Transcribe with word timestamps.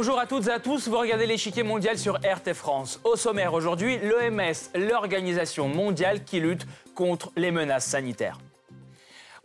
Bonjour 0.00 0.20
à 0.20 0.28
toutes 0.28 0.46
et 0.46 0.52
à 0.52 0.60
tous, 0.60 0.86
vous 0.86 0.96
regardez 0.96 1.26
l'échiquier 1.26 1.64
mondial 1.64 1.98
sur 1.98 2.18
RT 2.18 2.54
France. 2.54 3.00
Au 3.02 3.16
sommaire 3.16 3.52
aujourd'hui, 3.52 3.98
l'OMS, 3.98 4.54
l'organisation 4.76 5.66
mondiale 5.66 6.22
qui 6.22 6.38
lutte 6.38 6.68
contre 6.94 7.32
les 7.34 7.50
menaces 7.50 7.86
sanitaires. 7.86 8.38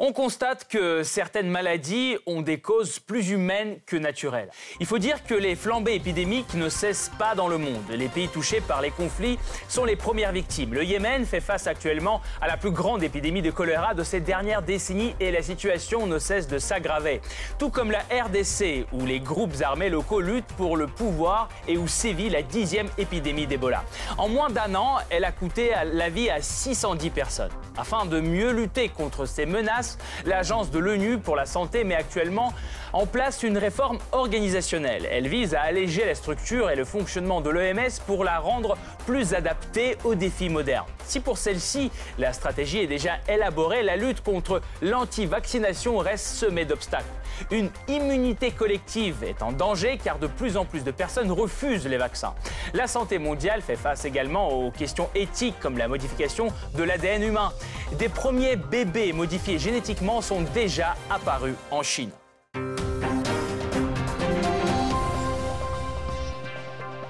On 0.06 0.12
constate 0.12 0.68
que 0.68 1.02
certaines 1.02 1.48
maladies 1.50 2.18
ont 2.26 2.42
des 2.42 2.60
causes 2.60 3.00
plus 3.00 3.30
humaines 3.30 3.78
que 3.86 3.96
naturelles. 3.96 4.50
Il 4.82 4.86
faut 4.86 4.98
dire 4.98 5.24
que 5.24 5.34
les 5.34 5.56
flambées 5.56 5.94
épidémiques 5.94 6.56
ne 6.56 6.68
cessent 6.68 7.10
pas 7.18 7.36
dans 7.36 7.48
le 7.48 7.58
monde. 7.58 7.86
Les 7.90 8.10
pays 8.10 8.28
touchés 8.28 8.60
par 8.60 8.82
les 8.82 8.92
conflits 8.92 9.40
sont 9.70 9.86
les 9.86 9.96
premières 9.96 10.34
victimes. 10.34 10.74
Le 10.74 10.84
Yémen 10.84 11.26
fait 11.26 11.40
face 11.40 11.68
actuellement 11.68 12.20
à 12.42 12.48
la 12.48 12.58
plus 12.58 12.72
grande 12.72 13.02
épidémie 13.02 13.42
de 13.42 13.50
choléra 13.50 13.94
de 13.94 14.04
ces 14.04 14.20
dernières 14.20 14.62
décennies 14.62 15.16
et 15.22 15.32
la 15.32 15.42
situation 15.42 16.06
ne 16.06 16.20
cesse 16.20 16.50
de 16.50 16.58
s'aggraver. 16.58 17.22
Tout 17.58 17.70
comme 17.70 17.90
la 17.90 18.00
RDC, 18.00 18.88
où 18.92 19.06
les 19.06 19.22
groupes 19.22 19.56
armés 19.62 19.88
locaux 19.88 20.20
luttent 20.20 20.52
pour 20.58 20.76
le 20.76 20.88
pouvoir 20.88 21.48
et 21.66 21.78
où 21.78 21.88
sévit 21.88 22.30
la 22.30 22.42
dixième 22.42 22.90
épidémie 22.98 23.48
d'Ebola. 23.48 23.86
En 24.18 24.28
moins 24.28 24.50
d'un 24.50 24.76
an, 24.76 24.98
elle 25.10 25.24
a 25.24 25.32
coûté 25.32 25.72
la 25.94 26.10
vie 26.10 26.30
à 26.30 26.42
610 26.42 27.10
personnes. 27.10 27.52
Afin 27.78 28.06
de 28.06 28.20
mieux 28.20 28.52
lutter 28.52 28.90
contre 28.90 29.26
ces 29.26 29.46
menaces, 29.46 29.93
l'Agence 30.26 30.72
de 30.72 30.80
l'ONU 30.80 31.18
pour 31.18 31.36
la 31.36 31.46
santé 31.46 31.84
met 31.84 31.96
actuellement 31.96 32.54
en 32.94 33.08
place 33.08 33.42
une 33.44 33.58
réforme 33.58 33.98
organisationnelle. 34.12 35.08
Elle 35.12 35.28
vise 35.28 35.56
à 35.56 35.62
alléger 35.62 36.06
la 36.06 36.16
structure 36.16 36.70
et 36.70 36.76
le 36.76 36.86
fonctionnement 36.86 37.42
de 37.42 37.50
l'OMS 37.50 37.90
pour 38.06 38.24
la 38.24 38.40
rendre 38.40 38.78
plus 39.06 39.34
adaptée 39.34 39.98
aux 40.04 40.16
défis 40.16 40.50
modernes. 40.50 40.86
Si 41.06 41.20
pour 41.20 41.38
celle-ci, 41.38 41.92
la 42.18 42.34
stratégie 42.34 42.80
est 42.80 42.88
déjà 42.88 43.18
élaborée, 43.28 43.84
la 43.84 43.98
lutte 43.98 44.24
contre 44.24 44.62
l'anti-vaccination 44.82 45.98
reste 45.98 46.26
semée 46.26 46.66
d'obstacles. 46.66 47.06
Une 47.52 47.70
immunité 47.88 48.52
collective 48.52 49.24
est 49.24 49.42
en 49.42 49.52
danger 49.52 50.00
car 50.02 50.20
de 50.20 50.28
plus 50.28 50.56
en 50.56 50.66
plus 50.66 50.84
de 50.84 50.92
personnes 50.92 51.32
refusent 51.32 51.88
les 51.88 51.98
vaccins. 51.98 52.36
La 52.74 52.88
santé 52.88 53.18
mondiale 53.18 53.62
fait 53.62 53.76
face 53.76 54.06
également 54.06 54.50
aux 54.50 54.72
questions 54.72 55.10
éthiques 55.16 55.60
comme 55.60 55.78
la 55.78 55.88
modification 55.88 56.48
de 56.76 56.84
l'ADN 56.84 57.24
humain. 57.24 57.52
Des 57.98 58.10
premiers 58.10 58.56
bébés 58.56 59.14
modifiés 59.14 59.60
génétiquement 59.60 59.73
sont 60.22 60.42
déjà 60.54 60.96
apparus 61.10 61.56
en 61.72 61.82
Chine. 61.82 62.12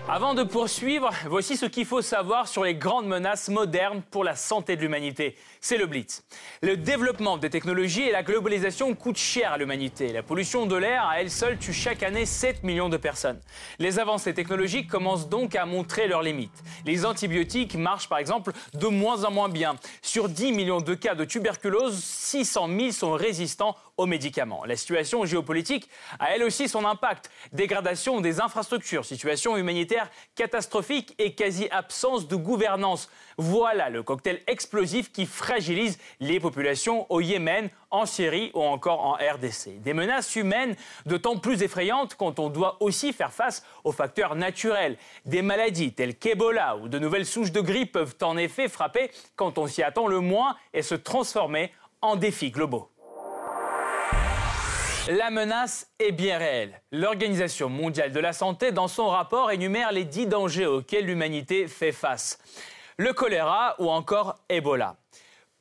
Avant 0.08 0.34
de 0.34 0.44
poursuivre, 0.44 1.10
voici 1.28 1.58
ce 1.58 1.66
qu'il 1.66 1.86
faut 1.86 2.02
savoir 2.02 2.48
sur 2.48 2.64
les 2.64 2.76
grandes 2.76 3.08
menaces 3.08 3.50
modernes 3.50 4.02
pour 4.12 4.24
la 4.24 4.36
santé 4.36 4.76
de 4.76 4.82
l'humanité. 4.82 5.36
C'est 5.66 5.78
le 5.78 5.86
Blitz. 5.86 6.26
Le 6.62 6.76
développement 6.76 7.38
des 7.38 7.50
technologies 7.50 8.02
et 8.02 8.12
la 8.12 8.22
globalisation 8.22 8.94
coûtent 8.96 9.16
cher 9.16 9.54
à 9.54 9.58
l'humanité. 9.58 10.12
La 10.12 10.22
pollution 10.22 10.66
de 10.66 10.76
l'air 10.76 11.06
à 11.08 11.22
elle 11.22 11.32
seule 11.32 11.58
tue 11.58 11.72
chaque 11.72 12.04
année 12.04 12.26
7 12.26 12.64
millions 12.64 12.90
de 12.90 12.98
personnes. 12.98 13.40
Les 13.80 13.98
avancées 13.98 14.34
technologiques 14.34 14.90
commencent 14.90 15.30
donc 15.30 15.56
à 15.56 15.66
montrer 15.66 16.10
leurs 16.10 16.22
limites. 16.22 16.52
Les 16.86 17.06
antibiotiques 17.06 17.76
marchent 17.76 18.10
par 18.10 18.18
exemple 18.18 18.52
de 18.74 18.88
moins 18.88 19.24
en 19.24 19.32
moins 19.32 19.48
bien. 19.48 19.78
Sur 20.02 20.28
10 20.28 20.52
millions 20.52 20.82
de 20.82 20.96
cas 20.96 21.16
de 21.16 21.24
tuberculose, 21.24 21.98
600 21.98 22.68
000 22.68 22.92
sont 22.92 23.14
résistants 23.14 23.78
aux 23.96 24.06
médicaments. 24.06 24.66
La 24.66 24.76
situation 24.76 25.24
géopolitique 25.24 25.90
a 26.20 26.36
elle 26.36 26.44
aussi 26.44 26.68
son 26.68 26.84
impact. 26.84 27.30
Dégradation 27.54 28.22
des 28.22 28.42
infrastructures, 28.42 29.06
situation 29.06 29.56
humanitaire 29.56 30.10
catastrophique 30.36 31.14
et 31.20 31.36
quasi-absence 31.36 32.28
de 32.28 32.36
gouvernance. 32.36 33.10
Voilà 33.38 33.90
le 33.90 34.04
cocktail 34.04 34.42
explosif 34.48 35.12
qui 35.12 35.26
fragilise 35.54 36.00
les 36.20 36.40
populations 36.40 37.06
au 37.12 37.22
Yémen, 37.22 37.70
en 37.92 38.08
Syrie 38.08 38.50
ou 38.56 38.64
encore 38.64 39.06
en 39.06 39.14
RDC. 39.14 39.84
Des 39.84 39.94
menaces 39.94 40.36
humaines 40.36 40.76
d'autant 41.06 41.38
plus 41.38 41.62
effrayantes 41.62 42.16
quand 42.16 42.40
on 42.40 42.50
doit 42.50 42.78
aussi 42.80 43.14
faire 43.14 43.32
face 43.32 43.64
aux 43.84 43.92
facteurs 43.92 44.34
naturels. 44.34 44.98
Des 45.26 45.44
maladies 45.44 45.94
telles 45.94 46.18
qu'Ebola 46.18 46.78
ou 46.78 46.88
de 46.88 46.98
nouvelles 46.98 47.28
souches 47.28 47.52
de 47.52 47.62
grippe 47.62 47.92
peuvent 47.92 48.16
en 48.24 48.36
effet 48.36 48.68
frapper 48.68 49.12
quand 49.36 49.60
on 49.60 49.68
s'y 49.68 49.84
attend 49.84 50.08
le 50.08 50.22
moins 50.22 50.56
et 50.74 50.82
se 50.82 50.96
transformer 50.96 51.72
en 52.02 52.16
défis 52.16 52.50
globaux. 52.50 52.90
La 55.08 55.30
menace 55.30 55.88
est 56.00 56.14
bien 56.14 56.40
réelle. 56.40 56.82
L'Organisation 56.92 57.70
mondiale 57.70 58.12
de 58.12 58.20
la 58.20 58.34
santé, 58.34 58.72
dans 58.72 58.88
son 58.88 59.08
rapport, 59.08 59.52
énumère 59.52 59.92
les 59.92 60.06
dix 60.06 60.26
dangers 60.26 60.66
auxquels 60.66 61.06
l'humanité 61.06 61.68
fait 61.68 61.92
face. 61.92 62.40
Le 62.98 63.12
choléra 63.12 63.76
ou 63.80 63.90
encore 63.90 64.36
Ebola. 64.50 64.98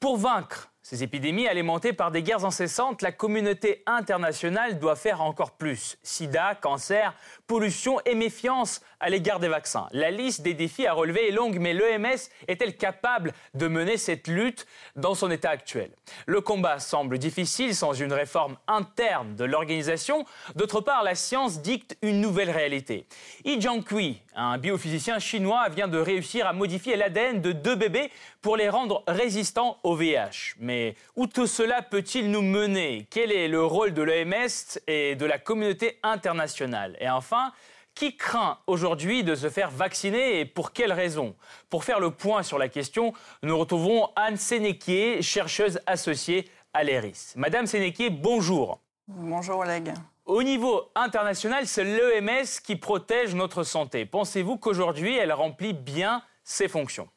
Pour 0.02 0.16
vaincre 0.16 0.72
ces 0.82 1.04
épidémies 1.04 1.46
alimentées 1.46 1.92
par 1.92 2.10
des 2.10 2.24
guerres 2.24 2.44
incessantes, 2.44 3.02
la 3.02 3.12
communauté 3.12 3.84
internationale 3.86 4.80
doit 4.80 4.96
faire 4.96 5.20
encore 5.20 5.52
plus. 5.52 5.96
Sida, 6.02 6.56
cancer, 6.56 7.14
pollution 7.46 8.00
et 8.04 8.16
méfiance 8.16 8.80
à 9.02 9.10
l'égard 9.10 9.40
des 9.40 9.48
vaccins. 9.48 9.88
La 9.90 10.10
liste 10.10 10.42
des 10.42 10.54
défis 10.54 10.86
à 10.86 10.92
relever 10.92 11.28
est 11.28 11.32
longue, 11.32 11.58
mais 11.58 11.74
l'OMS 11.74 12.16
est-elle 12.48 12.76
capable 12.76 13.32
de 13.54 13.66
mener 13.66 13.96
cette 13.96 14.28
lutte 14.28 14.66
dans 14.96 15.14
son 15.14 15.30
état 15.30 15.50
actuel? 15.50 15.90
Le 16.26 16.40
combat 16.40 16.78
semble 16.78 17.18
difficile 17.18 17.74
sans 17.74 17.92
une 17.92 18.12
réforme 18.12 18.56
interne 18.68 19.34
de 19.34 19.44
l'organisation. 19.44 20.24
D'autre 20.54 20.80
part, 20.80 21.02
la 21.02 21.16
science 21.16 21.60
dicte 21.60 21.96
une 22.00 22.20
nouvelle 22.20 22.50
réalité. 22.50 23.06
Yi 23.44 23.60
Jiankui, 23.60 24.22
un 24.36 24.56
biophysicien 24.56 25.18
chinois, 25.18 25.68
vient 25.68 25.88
de 25.88 25.98
réussir 25.98 26.46
à 26.46 26.52
modifier 26.52 26.96
l'ADN 26.96 27.40
de 27.40 27.50
deux 27.50 27.74
bébés 27.74 28.10
pour 28.40 28.56
les 28.56 28.68
rendre 28.68 29.02
résistants 29.08 29.78
au 29.82 29.96
VIH. 29.96 30.54
Mais 30.60 30.94
où 31.16 31.26
tout 31.26 31.48
cela 31.48 31.82
peut-il 31.82 32.30
nous 32.30 32.42
mener? 32.42 33.06
Quel 33.10 33.32
est 33.32 33.48
le 33.48 33.64
rôle 33.64 33.94
de 33.94 34.02
l'OMS 34.02 34.78
et 34.86 35.16
de 35.16 35.26
la 35.26 35.38
communauté 35.38 35.98
internationale? 36.04 36.96
Et 37.00 37.10
enfin, 37.10 37.52
qui 37.94 38.16
craint 38.16 38.58
aujourd'hui 38.66 39.24
de 39.24 39.34
se 39.34 39.48
faire 39.50 39.70
vacciner 39.70 40.40
et 40.40 40.44
pour 40.44 40.72
quelles 40.72 40.92
raisons 40.92 41.34
Pour 41.70 41.84
faire 41.84 42.00
le 42.00 42.10
point 42.10 42.42
sur 42.42 42.58
la 42.58 42.68
question, 42.68 43.12
nous 43.42 43.56
retrouvons 43.58 44.08
Anne 44.16 44.36
Sénéquier, 44.36 45.22
chercheuse 45.22 45.80
associée 45.86 46.48
à 46.72 46.84
l'ERIS. 46.84 47.34
Madame 47.36 47.66
Sénéquier, 47.66 48.10
bonjour. 48.10 48.80
Bonjour 49.08 49.58
Oleg. 49.58 49.92
Au 50.24 50.42
niveau 50.42 50.90
international, 50.94 51.66
c'est 51.66 51.84
l'OMS 51.84 52.46
qui 52.64 52.76
protège 52.76 53.34
notre 53.34 53.64
santé. 53.64 54.06
Pensez-vous 54.06 54.56
qu'aujourd'hui, 54.56 55.16
elle 55.16 55.32
remplit 55.32 55.72
bien 55.72 56.22
ses 56.44 56.68
fonctions? 56.68 57.08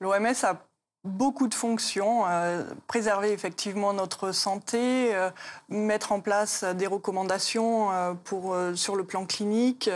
L'OMS 0.00 0.44
a 0.44 0.67
beaucoup 1.08 1.48
de 1.48 1.54
fonctions, 1.54 2.24
euh, 2.26 2.62
préserver 2.86 3.32
effectivement 3.32 3.92
notre 3.92 4.32
santé, 4.32 5.14
euh, 5.14 5.30
mettre 5.68 6.12
en 6.12 6.20
place 6.20 6.64
des 6.64 6.86
recommandations 6.86 7.90
euh, 7.90 8.14
pour, 8.14 8.56
sur 8.74 8.94
le 8.94 9.04
plan 9.04 9.26
clinique, 9.26 9.90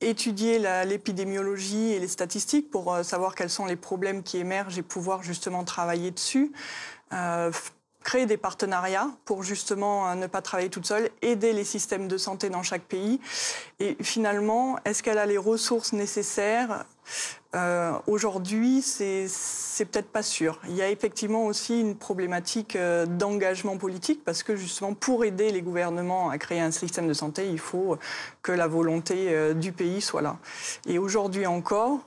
étudier 0.00 0.58
l'épidémiologie 0.84 1.92
et 1.92 1.98
les 1.98 2.08
statistiques 2.08 2.70
pour 2.70 2.96
savoir 3.02 3.34
quels 3.34 3.50
sont 3.50 3.66
les 3.66 3.76
problèmes 3.76 4.22
qui 4.22 4.38
émergent 4.38 4.78
et 4.78 4.82
pouvoir 4.82 5.22
justement 5.22 5.64
travailler 5.64 6.12
dessus 6.12 6.52
créer 8.04 8.26
des 8.26 8.36
partenariats 8.38 9.10
pour 9.26 9.42
justement 9.42 10.14
ne 10.14 10.26
pas 10.26 10.40
travailler 10.40 10.70
toute 10.70 10.86
seule, 10.86 11.10
aider 11.20 11.52
les 11.52 11.64
systèmes 11.64 12.08
de 12.08 12.16
santé 12.16 12.48
dans 12.48 12.62
chaque 12.62 12.84
pays. 12.84 13.20
Et 13.80 13.98
finalement, 14.00 14.78
est-ce 14.86 15.02
qu'elle 15.02 15.18
a 15.18 15.26
les 15.26 15.36
ressources 15.36 15.92
nécessaires 15.92 16.86
euh, 17.54 17.92
Aujourd'hui, 18.06 18.82
c'est 18.82 19.84
peut-être 19.84 20.10
pas 20.10 20.22
sûr. 20.22 20.60
Il 20.68 20.74
y 20.74 20.82
a 20.82 20.90
effectivement 20.90 21.46
aussi 21.46 21.80
une 21.80 21.96
problématique 21.96 22.76
euh, 22.76 23.06
d'engagement 23.06 23.76
politique 23.76 24.24
parce 24.24 24.42
que 24.42 24.56
justement, 24.56 24.94
pour 24.94 25.24
aider 25.24 25.50
les 25.50 25.62
gouvernements 25.62 26.30
à 26.30 26.38
créer 26.38 26.60
un 26.60 26.70
système 26.70 27.08
de 27.08 27.12
santé, 27.12 27.48
il 27.48 27.58
faut 27.58 27.98
que 28.42 28.52
la 28.52 28.66
volonté 28.66 29.28
euh, 29.28 29.54
du 29.54 29.72
pays 29.72 30.00
soit 30.00 30.22
là. 30.22 30.36
Et 30.86 30.98
aujourd'hui 30.98 31.46
encore, 31.46 32.00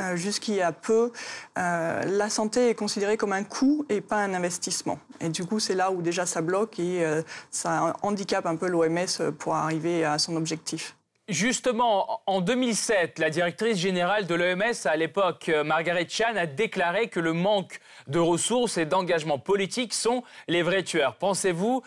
euh, 0.00 0.14
jusqu'il 0.16 0.56
y 0.56 0.62
a 0.62 0.72
peu, 0.72 1.10
la 1.56 2.28
santé 2.28 2.68
est 2.68 2.74
considérée 2.74 3.16
comme 3.16 3.32
un 3.32 3.44
coût 3.44 3.86
et 3.88 4.02
pas 4.02 4.18
un 4.18 4.34
investissement. 4.34 4.98
Et 5.20 5.30
du 5.30 5.46
coup, 5.46 5.58
c'est 5.58 5.74
là 5.74 5.90
où 5.90 6.02
déjà 6.02 6.26
ça 6.26 6.42
bloque 6.42 6.78
et 6.78 7.02
ça 7.50 7.94
handicape 8.02 8.44
un 8.44 8.56
peu 8.56 8.68
l'OMS 8.68 9.32
pour 9.38 9.54
arriver 9.54 10.04
à 10.04 10.18
son 10.18 10.36
objectif. 10.36 10.94
Justement, 11.28 12.22
en 12.26 12.40
2007, 12.40 13.18
la 13.18 13.30
directrice 13.30 13.78
générale 13.78 14.26
de 14.26 14.34
l'OMS 14.36 14.74
à 14.84 14.96
l'époque, 14.96 15.50
Margaret 15.64 16.06
Chan, 16.08 16.36
a 16.36 16.46
déclaré 16.46 17.08
que 17.08 17.18
le 17.18 17.32
manque 17.32 17.80
de 18.06 18.20
ressources 18.20 18.78
et 18.78 18.86
d'engagement 18.86 19.36
politique 19.36 19.92
sont 19.92 20.22
les 20.46 20.62
vrais 20.62 20.84
tueurs. 20.84 21.16
Pensez-vous 21.16 21.82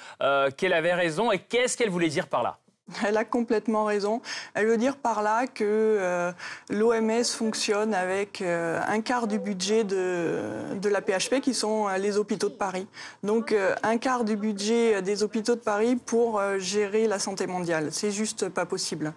qu'elle 0.58 0.74
avait 0.74 0.94
raison 0.94 1.32
et 1.32 1.40
qu'est-ce 1.40 1.78
qu'elle 1.78 1.90
voulait 1.90 2.10
dire 2.10 2.28
par 2.28 2.44
là? 2.44 2.58
Elle 3.06 3.18
a 3.18 3.26
complètement 3.26 3.86
raison. 3.86 4.22
Elle 4.54 4.68
veut 4.68 4.78
dire 4.78 4.98
par 4.98 5.22
là 5.22 5.48
que 5.48 5.64
euh, 5.64 6.32
l'OMS 6.70 7.24
fonctionne 7.26 7.94
avec 7.94 8.42
euh, 8.42 8.80
un 8.88 9.02
quart 9.02 9.28
du 9.28 9.40
budget 9.40 9.84
de, 9.84 10.90
la 10.90 11.02
PHP, 11.02 11.42
qui 11.42 11.54
sont 11.54 11.88
euh, 11.88 11.98
les 11.98 12.18
hôpitaux 12.18 12.50
de 12.50 12.56
Paris. 12.56 12.88
Donc 13.24 13.56
un 13.84 13.98
quart 13.98 14.24
du 14.24 14.36
budget 14.36 15.02
des 15.02 15.24
hôpitaux 15.24 15.56
de 15.56 15.60
Paris 15.60 15.96
pour 15.96 16.42
gérer 16.58 17.08
la 17.08 17.20
santé 17.20 17.48
mondiale. 17.48 17.90
C'est 17.92 18.12
juste 18.12 18.50
pas 18.50 18.66
possible. 18.66 19.14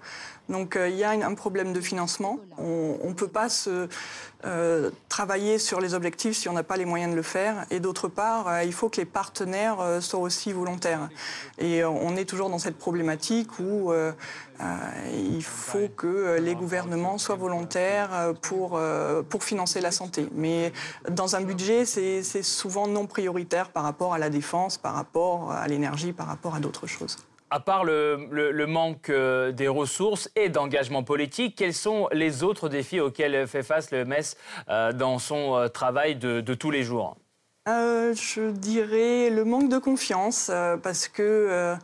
Donc 0.53 0.79
il 0.79 0.95
y 0.95 1.03
a 1.03 1.11
un 1.11 1.35
problème 1.35 1.73
de 1.73 1.81
financement. 1.81 2.39
On 2.59 3.09
ne 3.09 3.15
peut 3.15 3.29
pas 3.29 3.49
se 3.49 3.89
euh, 4.45 4.91
travailler 5.09 5.61
sur 5.61 5.81
les 5.81 5.95
objectifs 5.95 6.37
si 6.37 6.49
on 6.49 6.53
n'a 6.53 6.65
pas 6.65 6.77
les 6.77 6.85
moyens 6.85 7.13
de 7.13 7.17
le 7.17 7.23
faire. 7.23 7.65
Et 7.71 7.79
d'autre 7.79 8.09
part, 8.09 8.49
euh, 8.49 8.65
il 8.65 8.73
faut 8.73 8.89
que 8.89 8.97
les 8.97 9.05
partenaires 9.05 9.79
euh, 9.81 10.01
soient 10.01 10.19
aussi 10.19 10.53
volontaires. 10.53 11.09
Et 11.59 11.85
on 11.85 12.17
est 12.17 12.25
toujours 12.25 12.51
dans 12.51 12.59
cette 12.59 12.77
problématique 12.77 13.61
où 13.61 13.93
il 15.13 15.43
faut 15.45 15.89
que 15.97 16.39
les 16.41 16.55
gouvernements 16.55 17.19
soient 17.19 17.37
volontaires 17.37 18.33
pour, 18.43 18.81
pour 19.29 19.45
financer 19.45 19.81
la 19.81 19.91
santé. 19.91 20.29
Mais 20.35 20.73
dans 21.09 21.37
un 21.37 21.43
budget, 21.43 21.85
c'est 21.85 22.43
souvent 22.43 22.89
non 22.89 23.07
prioritaire 23.07 23.71
par 23.71 23.85
rapport 23.85 24.15
à 24.15 24.19
la 24.19 24.31
défense, 24.31 24.79
par 24.79 24.95
rapport 24.95 25.53
à 25.53 25.69
l'énergie, 25.69 26.13
par 26.13 26.27
rapport 26.27 26.55
à 26.55 26.61
d'autres 26.61 26.87
choses. 26.87 27.19
À 27.55 27.61
part 27.61 27.85
le, 27.85 28.65
manque 28.67 29.11
euh, 29.11 29.53
des 29.53 29.69
ressources 29.69 30.31
et 30.37 30.49
d'engagement 30.49 31.03
politique, 31.03 31.55
quels 31.55 31.75
sont 31.75 32.09
les 32.11 32.43
autres 32.43 32.71
défis 32.71 32.99
auxquels 32.99 33.47
fait 33.47 33.63
face 33.63 33.91
le 33.91 34.07
MES 34.07 34.39
euh, 34.71 34.95
dans 34.95 35.19
son 35.19 35.57
euh, 35.57 35.69
travail 35.69 36.17
de, 36.17 36.41
tous 36.55 36.71
les 36.71 36.83
jours? 36.83 37.15
Je 37.67 38.53
dirais 38.53 39.29
le 39.29 39.45
manque 39.45 39.69
de 39.69 39.77
confiance, 39.77 40.51
parce 40.83 41.09
que 41.09 41.77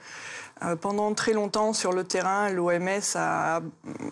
pendant 0.80 1.14
très 1.14 1.32
longtemps 1.32 1.72
sur 1.72 1.92
le 1.92 2.04
terrain, 2.04 2.50
l'OMS 2.50 3.16
a 3.16 3.60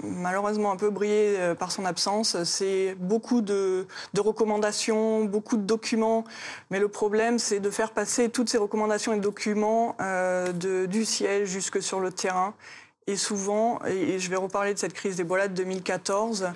malheureusement 0.03 0.73
un 0.73 0.77
peu 0.77 0.91
brillé 0.91 1.37
euh, 1.39 1.55
par 1.55 1.73
son 1.73 1.85
absence. 1.85 2.43
C'est 2.45 2.97
beaucoup 2.99 3.41
de, 3.41 3.87
recommandations, 4.17 5.25
beaucoup 5.25 5.57
de 5.57 5.63
documents, 5.63 6.25
mais 6.71 6.79
le 6.79 6.89
problème 6.89 7.39
c'est 7.39 7.61
de 7.61 7.71
faire 7.71 7.93
passer 7.93 8.29
toutes 8.29 8.49
ces 8.49 8.59
recommandations 8.59 9.13
et 9.13 9.21
documents 9.21 9.97
euh, 10.01 10.53
du 10.87 11.05
ciel 11.05 11.47
jusque 11.47 11.83
sur 11.83 12.01
le 12.01 12.13
terrain. 12.13 12.55
Et 13.09 13.17
souvent, 13.17 13.79
et 13.87 14.19
je 14.19 14.29
vais 14.29 14.37
reparler 14.37 14.75
de 14.75 14.81
cette 14.81 14.93
crise 14.93 15.15
d'Ebola 15.15 15.47
de 15.47 15.55
2014, 15.55 16.49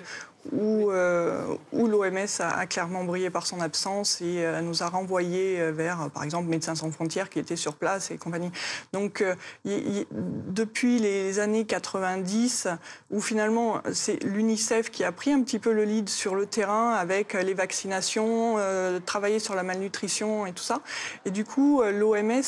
où, 0.51 0.89
euh, 0.91 1.55
l'OMS 1.73 2.39
a, 2.39 2.65
clairement 2.65 3.03
brillé 3.03 3.29
par 3.29 3.45
son 3.45 3.61
absence 3.61 4.21
et 4.21 4.45
euh, 4.45 4.61
nous 4.61 4.83
a 4.83 4.87
renvoyé 4.87 5.59
euh, 5.59 5.71
vers, 5.71 6.09
par 6.13 6.23
exemple, 6.23 6.49
Médecins 6.49 6.75
sans 6.75 6.91
frontières 6.91 7.29
qui 7.29 7.39
étaient 7.39 7.55
sur 7.55 7.75
place 7.75 8.11
et 8.11 8.17
compagnie. 8.17 8.51
Donc, 8.93 9.23
depuis 9.65 10.99
les 10.99 11.39
années 11.39 11.65
90, 11.65 12.67
où 13.11 13.21
finalement 13.21 13.81
c'est 13.93 14.21
l'UNICEF 14.23 14.89
qui 14.89 15.03
a 15.03 15.11
pris 15.11 15.31
un 15.31 15.41
petit 15.43 15.59
peu 15.59 15.71
le 15.71 15.85
lead 15.85 16.09
sur 16.09 16.35
le 16.35 16.45
terrain 16.45 16.93
avec 16.93 17.33
les 17.33 17.53
vaccinations, 17.53 18.57
travailler 19.05 19.39
sur 19.39 19.55
la 19.55 19.63
malnutrition 19.63 20.45
et 20.45 20.51
tout 20.51 20.63
ça. 20.63 20.81
Et 21.25 21.31
du 21.31 21.45
coup, 21.45 21.81
l'OMS 21.83 22.41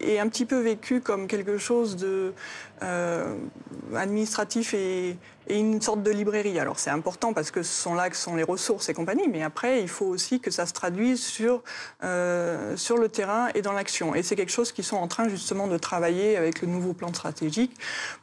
est 0.00 0.18
un 0.18 0.28
petit 0.28 0.44
peu 0.44 0.60
vécu 0.60 1.00
comme 1.00 1.26
quelque 1.26 1.58
chose 1.58 1.96
de 1.96 2.34
administratif 3.94 4.74
et 4.74 5.16
une 5.48 5.80
sorte 5.80 6.02
de 6.02 6.10
librairie. 6.10 6.58
Alors 6.58 6.78
c'est 6.78 6.90
important 6.90 7.32
parce 7.32 7.50
que 7.50 7.62
ce 7.62 7.82
sont 7.82 7.94
là 7.94 8.10
que 8.10 8.16
sont 8.16 8.36
les 8.36 8.42
ressources 8.42 8.88
et 8.88 8.94
compagnie, 8.94 9.28
mais 9.28 9.42
après 9.42 9.82
il 9.82 9.88
faut 9.88 10.06
aussi 10.06 10.40
que 10.40 10.50
ça 10.50 10.66
se 10.66 10.72
traduise 10.72 11.22
sur, 11.22 11.62
euh, 12.04 12.76
sur 12.76 12.96
le 12.96 13.08
terrain 13.08 13.48
et 13.54 13.62
dans 13.62 13.72
l'action. 13.72 14.14
Et 14.14 14.22
c'est 14.22 14.36
quelque 14.36 14.52
chose 14.52 14.72
qu'ils 14.72 14.84
sont 14.84 14.96
en 14.96 15.08
train 15.08 15.28
justement 15.28 15.66
de 15.66 15.76
travailler 15.78 16.36
avec 16.36 16.62
le 16.62 16.68
nouveau 16.68 16.92
plan 16.92 17.08
stratégique 17.08 17.76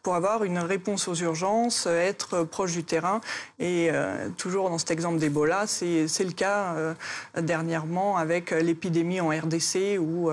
pour 0.03 0.15
avoir 0.15 0.43
une 0.43 0.59
réponse 0.59 1.07
aux 1.07 1.15
urgences, 1.15 1.85
être 1.87 2.43
proche 2.43 2.73
du 2.73 2.83
terrain. 2.83 3.21
Et 3.59 3.89
euh, 3.91 4.29
toujours 4.37 4.69
dans 4.69 4.77
cet 4.77 4.91
exemple 4.91 5.19
d'Ebola, 5.19 5.67
c'est 5.67 6.07
le 6.19 6.31
cas 6.31 6.73
euh, 6.75 6.93
dernièrement 7.39 8.17
avec 8.17 8.51
l'épidémie 8.51 9.21
en 9.21 9.29
RDC 9.29 9.99
où 9.99 10.29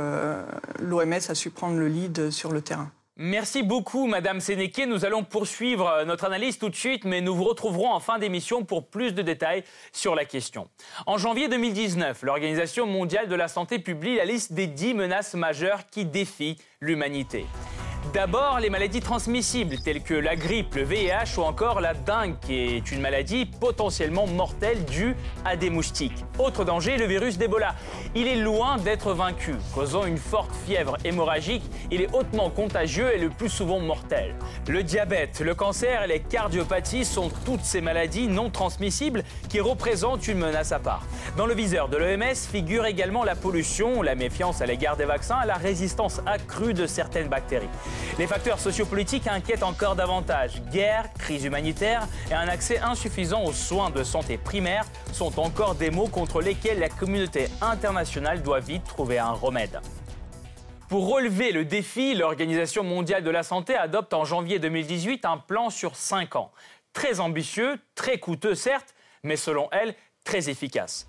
l'OMS 0.81 1.13
a 1.29 1.35
su 1.35 1.51
prendre 1.51 1.79
le 1.79 1.89
lead 1.89 2.31
sur 2.31 2.53
le 2.53 2.61
terrain. 2.61 2.91
Merci 3.19 3.63
beaucoup, 3.63 4.07
Madame 4.07 4.41
Sénéqué. 4.41 4.85
Nous 4.85 5.07
allons 5.07 5.25
poursuivre 5.25 5.89
euh, 5.89 6.05
notre 6.05 6.25
analyse 6.27 6.59
tout 6.59 6.69
de 6.69 6.77
suite, 6.77 7.07
mais 7.07 7.23
nous 7.23 7.35
vous 7.35 7.45
retrouverons 7.45 7.91
en 7.91 7.99
fin 7.99 8.19
d'émission 8.19 8.63
pour 8.63 8.89
plus 8.89 9.15
de 9.15 9.23
détails 9.23 9.65
sur 9.91 10.15
la 10.15 10.27
question. 10.27 10.69
En 11.07 11.17
janvier 11.17 11.49
2019, 11.49 12.23
l'Organisation 12.23 12.87
mondiale 12.87 13.29
de 13.29 13.35
la 13.35 13.49
santé 13.49 13.79
publie 13.79 14.17
la 14.17 14.27
liste 14.27 14.53
des 14.53 14.67
10 14.67 14.93
menaces 14.93 15.33
majeures 15.33 15.87
qui 15.91 16.05
défient 16.05 16.59
l'humanité. 16.83 17.47
D'abord, 18.13 18.61
les 18.61 18.71
maladies 18.71 19.01
transmissibles 19.01 19.79
telles 19.79 20.03
que 20.03 20.15
la 20.15 20.37
grippe, 20.37 20.75
le 20.75 20.83
VIH 20.83 21.39
ou 21.39 21.43
encore 21.43 21.81
la 21.81 21.95
dengue, 21.95 22.37
qui 22.41 22.55
est 22.55 22.93
une 22.93 23.01
maladie 23.01 23.47
potentiellement 23.47 24.27
mortelle 24.27 24.85
due 24.85 25.15
à 25.45 25.57
des 25.57 25.71
moustiques. 25.71 26.25
Autre 26.39 26.65
danger, 26.65 26.97
le 26.97 27.07
virus 27.07 27.39
d'Ebola. 27.39 27.75
Il 28.15 28.27
est 28.27 28.37
loin 28.37 28.77
d'être 28.77 29.13
vaincu, 29.13 29.55
causant 29.75 30.05
une 30.05 30.19
forte 30.19 30.51
fièvre 30.67 30.97
hémorragique. 31.05 31.63
Il 31.91 32.03
est 32.03 32.15
hautement 32.15 32.51
contagieux 32.51 33.15
et 33.15 33.19
le 33.19 33.31
plus 33.31 33.49
souvent 33.49 33.81
mortel. 33.81 34.35
Le 34.69 34.83
diabète, 34.83 35.41
le 35.41 35.55
cancer 35.55 36.03
et 36.03 36.07
les 36.07 36.21
cardiopathies 36.21 37.05
sont 37.05 37.31
toutes 37.45 37.65
ces 37.65 37.81
maladies 37.81 38.29
non 38.29 38.51
transmissibles 38.51 39.25
qui 39.49 39.61
représentent 39.61 40.29
une 40.29 40.39
menace 40.39 40.73
à 40.73 40.79
part. 40.79 41.03
Dans 41.37 41.47
le 41.47 41.55
viseur 41.55 41.89
de 41.89 41.97
l'OMS 41.97 42.35
figure 42.35 42.87
également 42.87 43.25
la 43.25 43.35
pollution, 43.35 44.03
la 44.03 44.15
méfiance 44.15 44.61
à 44.61 44.67
l'égard 44.67 44.97
des 44.97 45.05
vaccins 45.05 45.45
la 45.47 45.55
résistance 45.55 46.21
accrue 46.27 46.75
de 46.75 46.87
certaines 46.87 47.29
bactéries. 47.29 47.69
Les 48.19 48.27
facteurs 48.27 48.59
sociopolitiques 48.59 49.27
inquiètent 49.27 49.63
encore 49.63 49.97
davantage. 49.97 50.63
Guerre, 50.71 51.13
crise 51.19 51.45
humanitaire 51.45 52.07
et 52.31 52.35
un 52.35 52.49
accès 52.49 52.79
insuffisant 52.79 53.45
aux 53.45 53.53
soins 53.53 53.91
de 53.91 54.03
santé 54.03 54.39
primaires 54.39 54.87
sont 55.13 55.39
encore 55.39 55.75
des 55.75 55.91
mots 55.91 56.09
contre 56.09 56.41
lesquels 56.41 56.79
la 56.79 56.89
communauté 56.89 57.49
internationale 57.61 58.43
doit 58.43 58.61
vite 58.61 58.85
trouver 58.85 59.19
un 59.19 59.33
remède. 59.33 59.81
Pour 60.89 61.13
relever 61.13 61.51
le 61.51 61.65
défi, 61.65 62.15
l'Organisation 62.15 62.85
mondiale 62.85 63.25
de 63.25 63.31
la 63.31 63.43
santé 63.43 63.75
adopte 63.75 64.15
en 64.15 64.25
janvier 64.25 64.61
2018 64.61 65.25
un 65.25 65.37
plan 65.37 65.69
sur 65.69 65.97
5 65.97 66.37
ans. 66.37 66.53
Très 66.93 67.19
ambitieux, 67.19 67.79
très 67.97 68.19
coûteux 68.19 68.55
certes, 68.55 68.95
mais 69.25 69.37
selon 69.37 69.69
elle, 69.73 69.95
très 70.25 70.49
efficace. 70.49 71.09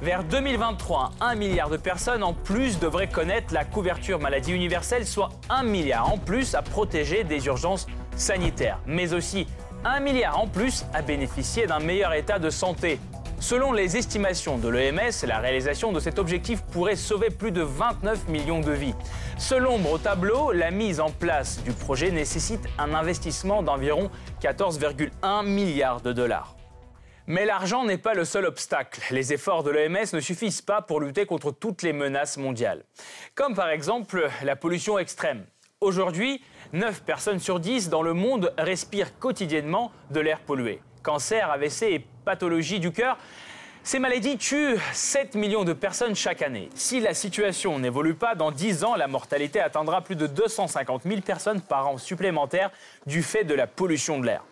Vers 0.00 0.22
2023, 0.22 1.10
un 1.20 1.34
milliard 1.34 1.70
de 1.70 1.76
personnes 1.76 2.22
en 2.22 2.32
plus 2.32 2.78
devraient 2.78 3.08
connaître 3.08 3.52
la 3.52 3.64
couverture 3.64 4.20
maladie 4.20 4.52
universelle, 4.52 5.04
soit 5.04 5.30
un 5.50 5.64
milliard 5.64 6.12
en 6.12 6.18
plus 6.18 6.54
à 6.54 6.62
protéger 6.62 7.24
des 7.24 7.46
urgences 7.46 7.88
sanitaires, 8.14 8.78
mais 8.86 9.12
aussi 9.12 9.48
un 9.84 9.98
milliard 9.98 10.38
en 10.38 10.46
plus 10.46 10.84
à 10.94 11.02
bénéficier 11.02 11.66
d'un 11.66 11.80
meilleur 11.80 12.12
état 12.12 12.38
de 12.38 12.48
santé. 12.48 13.00
Selon 13.40 13.72
les 13.72 13.96
estimations 13.96 14.56
de 14.56 14.68
l'OMS, 14.68 15.26
la 15.26 15.38
réalisation 15.40 15.90
de 15.90 15.98
cet 15.98 16.20
objectif 16.20 16.62
pourrait 16.62 16.96
sauver 16.96 17.30
plus 17.30 17.50
de 17.50 17.62
29 17.62 18.28
millions 18.28 18.60
de 18.60 18.72
vies. 18.72 18.94
Selon 19.36 19.84
au 19.92 19.98
tableau, 19.98 20.52
la 20.52 20.70
mise 20.70 21.00
en 21.00 21.10
place 21.10 21.60
du 21.64 21.72
projet 21.72 22.12
nécessite 22.12 22.68
un 22.78 22.94
investissement 22.94 23.64
d'environ 23.64 24.10
14,1 24.42 25.44
milliards 25.44 26.00
de 26.00 26.12
dollars. 26.12 26.57
Mais 27.30 27.44
l'argent 27.44 27.84
n'est 27.84 27.98
pas 27.98 28.14
le 28.14 28.24
seul 28.24 28.46
obstacle. 28.46 29.02
Les 29.10 29.34
efforts 29.34 29.62
de 29.62 29.70
l'OMS 29.70 30.14
ne 30.14 30.20
suffisent 30.20 30.62
pas 30.62 30.80
pour 30.80 30.98
lutter 30.98 31.26
contre 31.26 31.52
toutes 31.52 31.82
les 31.82 31.92
menaces 31.92 32.38
mondiales. 32.38 32.84
Comme 33.34 33.54
par 33.54 33.68
exemple 33.68 34.30
la 34.42 34.56
pollution 34.56 34.98
extrême. 34.98 35.44
Aujourd'hui, 35.82 36.42
9 36.72 37.02
personnes 37.02 37.38
sur 37.38 37.60
10 37.60 37.90
dans 37.90 38.00
le 38.00 38.14
monde 38.14 38.54
respirent 38.56 39.18
quotidiennement 39.18 39.92
de 40.10 40.20
l'air 40.20 40.40
pollué. 40.40 40.80
Cancer, 41.02 41.50
AVC 41.50 41.82
et 41.82 42.06
pathologie 42.24 42.80
du 42.80 42.92
cœur, 42.92 43.18
ces 43.82 43.98
maladies 43.98 44.38
tuent 44.38 44.78
7 44.94 45.34
millions 45.34 45.64
de 45.64 45.74
personnes 45.74 46.16
chaque 46.16 46.40
année. 46.40 46.70
Si 46.74 46.98
la 46.98 47.12
situation 47.12 47.78
n'évolue 47.78 48.14
pas, 48.14 48.36
dans 48.36 48.52
10 48.52 48.84
ans, 48.84 48.96
la 48.96 49.06
mortalité 49.06 49.60
atteindra 49.60 50.00
plus 50.00 50.16
de 50.16 50.26
250 50.26 51.02
000 51.04 51.20
personnes 51.20 51.60
par 51.60 51.88
an 51.88 51.98
supplémentaires 51.98 52.70
du 53.06 53.22
fait 53.22 53.44
de 53.44 53.54
la 53.54 53.66
pollution 53.66 54.18
de 54.18 54.24
l'air. 54.24 54.44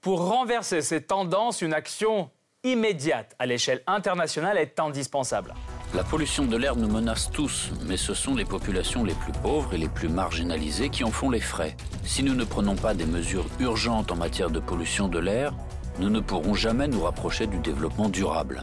Pour 0.00 0.28
renverser 0.28 0.80
ces 0.80 1.02
tendances, 1.02 1.60
une 1.60 1.74
action 1.74 2.30
immédiate 2.64 3.36
à 3.38 3.44
l'échelle 3.44 3.82
internationale 3.86 4.56
est 4.56 4.80
indispensable. 4.80 5.52
La 5.94 6.02
pollution 6.04 6.46
de 6.46 6.56
l'air 6.56 6.74
nous 6.74 6.88
menace 6.88 7.30
tous, 7.30 7.70
mais 7.82 7.98
ce 7.98 8.14
sont 8.14 8.34
les 8.34 8.46
populations 8.46 9.04
les 9.04 9.12
plus 9.12 9.32
pauvres 9.32 9.74
et 9.74 9.78
les 9.78 9.90
plus 9.90 10.08
marginalisées 10.08 10.88
qui 10.88 11.04
en 11.04 11.10
font 11.10 11.28
les 11.28 11.40
frais. 11.40 11.76
Si 12.02 12.22
nous 12.22 12.34
ne 12.34 12.44
prenons 12.44 12.76
pas 12.76 12.94
des 12.94 13.04
mesures 13.04 13.44
urgentes 13.58 14.10
en 14.10 14.16
matière 14.16 14.48
de 14.48 14.58
pollution 14.58 15.06
de 15.06 15.18
l'air, 15.18 15.52
nous 15.98 16.08
ne 16.08 16.20
pourrons 16.20 16.54
jamais 16.54 16.88
nous 16.88 17.02
rapprocher 17.02 17.46
du 17.46 17.58
développement 17.58 18.08
durable. 18.08 18.62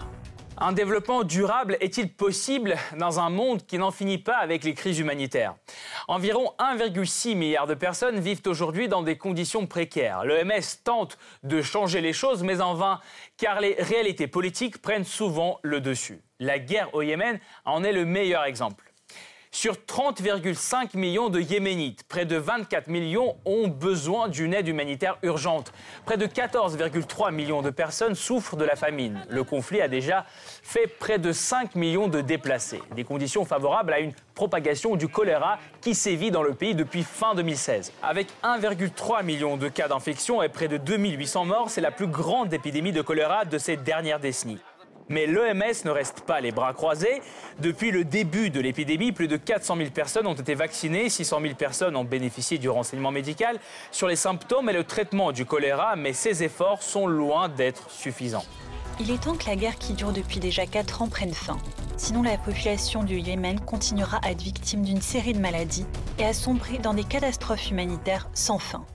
Un 0.59 0.71
développement 0.71 1.23
durable 1.23 1.77
est-il 1.81 2.11
possible 2.11 2.77
dans 2.97 3.19
un 3.19 3.29
monde 3.29 3.63
qui 3.67 3.77
n'en 3.77 3.91
finit 3.91 4.17
pas 4.17 4.37
avec 4.37 4.63
les 4.63 4.73
crises 4.73 4.97
humanitaires? 4.97 5.53
Environ 6.07 6.51
1,6 6.57 7.35
milliard 7.35 7.67
de 7.67 7.75
personnes 7.75 8.19
vivent 8.19 8.41
aujourd'hui 8.47 8.87
dans 8.87 9.03
des 9.03 9.19
conditions 9.19 9.67
précaires. 9.67 10.25
L'OMS 10.25 10.81
tente 10.83 11.19
de 11.43 11.61
changer 11.61 12.01
les 12.01 12.11
choses, 12.11 12.41
mais 12.41 12.59
en 12.59 12.73
vain, 12.73 12.99
car 13.37 13.61
les 13.61 13.75
réalités 13.77 14.25
politiques 14.25 14.81
prennent 14.81 15.05
souvent 15.05 15.59
le 15.61 15.79
dessus. 15.79 16.21
La 16.39 16.57
guerre 16.57 16.91
au 16.95 17.03
Yémen 17.03 17.39
en 17.65 17.83
est 17.83 17.93
le 17.93 18.05
meilleur 18.05 18.43
exemple. 18.43 18.86
Sur 19.51 19.73
30,5 19.73 20.97
millions 20.97 21.29
de 21.29 21.39
Yéménites, 21.39 22.03
près 22.03 22.25
de 22.25 22.35
24 22.35 22.87
millions 22.89 23.37
ont 23.45 23.67
besoin 23.67 24.27
d'une 24.27 24.53
aide 24.53 24.67
humanitaire 24.67 25.17
urgente. 25.23 25.71
Près 26.05 26.17
de 26.17 26.27
14,3 26.27 27.33
millions 27.33 27.61
de 27.61 27.69
personnes 27.69 28.13
souffrent 28.13 28.57
de 28.57 28.65
la 28.65 28.75
famine. 28.75 29.25
Le 29.29 29.43
conflit 29.43 29.81
a 29.81 29.87
déjà 29.87 30.25
fait 30.61 30.87
près 30.87 31.17
de 31.17 31.31
5 31.31 31.75
millions 31.75 32.07
de 32.07 32.21
déplacés. 32.21 32.81
Des 32.95 33.03
conditions 33.03 33.45
favorables 33.45 33.93
à 33.93 33.99
une 33.99 34.13
propagation 34.35 34.95
du 34.95 35.07
choléra 35.07 35.57
qui 35.81 35.95
sévit 35.95 36.29
dans 36.29 36.43
le 36.43 36.53
pays 36.53 36.75
depuis 36.75 37.03
fin 37.03 37.33
2016. 37.33 37.93
Avec 38.03 38.27
1,3 38.43 39.23
million 39.23 39.57
de 39.57 39.69
cas 39.69 39.87
d'infection 39.87 40.43
et 40.43 40.49
près 40.49 40.67
de 40.67 40.77
2800 40.77 41.45
morts, 41.45 41.69
c'est 41.69 41.81
la 41.81 41.91
plus 41.91 42.07
grande 42.07 42.53
épidémie 42.53 42.91
de 42.91 43.01
choléra 43.01 43.45
de 43.45 43.57
ces 43.57 43.77
dernières 43.77 44.19
décennies. 44.19 44.59
Mais 45.09 45.25
l'OMS 45.25 45.85
ne 45.85 45.89
reste 45.89 46.21
pas 46.21 46.41
les 46.41 46.51
bras 46.51 46.73
croisés. 46.73 47.21
Depuis 47.59 47.91
le 47.91 48.03
début 48.03 48.49
de 48.49 48.59
l'épidémie, 48.59 49.11
plus 49.11 49.27
de 49.27 49.37
400 49.37 49.77
000 49.77 49.89
personnes 49.91 50.27
ont 50.27 50.33
été 50.33 50.53
vaccinées, 50.53 51.09
600 51.09 51.41
000 51.41 51.53
personnes 51.55 51.95
ont 51.95 52.03
bénéficié 52.03 52.57
du 52.57 52.69
renseignement 52.69 53.11
médical 53.11 53.59
sur 53.91 54.07
les 54.07 54.15
symptômes 54.15 54.69
et 54.69 54.73
le 54.73 54.83
traitement 54.83 55.31
du 55.31 55.45
choléra, 55.45 55.95
mais 55.95 56.13
ces 56.13 56.43
efforts 56.43 56.83
sont 56.83 57.07
loin 57.07 57.49
d'être 57.49 57.89
suffisants. 57.89 58.45
Il 58.99 59.11
est 59.11 59.23
temps 59.23 59.35
que 59.35 59.45
la 59.45 59.55
guerre 59.55 59.77
qui 59.77 59.93
dure 59.93 60.11
depuis 60.11 60.39
déjà 60.39 60.65
4 60.65 61.03
ans 61.03 61.07
prenne 61.07 61.33
fin. 61.33 61.57
Sinon, 61.97 62.23
la 62.23 62.37
population 62.37 63.03
du 63.03 63.19
Yémen 63.19 63.59
continuera 63.59 64.19
à 64.23 64.31
être 64.31 64.41
victime 64.41 64.83
d'une 64.83 65.01
série 65.01 65.33
de 65.33 65.39
maladies 65.39 65.85
et 66.17 66.25
à 66.25 66.33
sombrer 66.33 66.79
dans 66.79 66.95
des 66.95 67.03
catastrophes 67.03 67.69
humanitaires 67.69 68.27
sans 68.33 68.59
fin. 68.59 68.85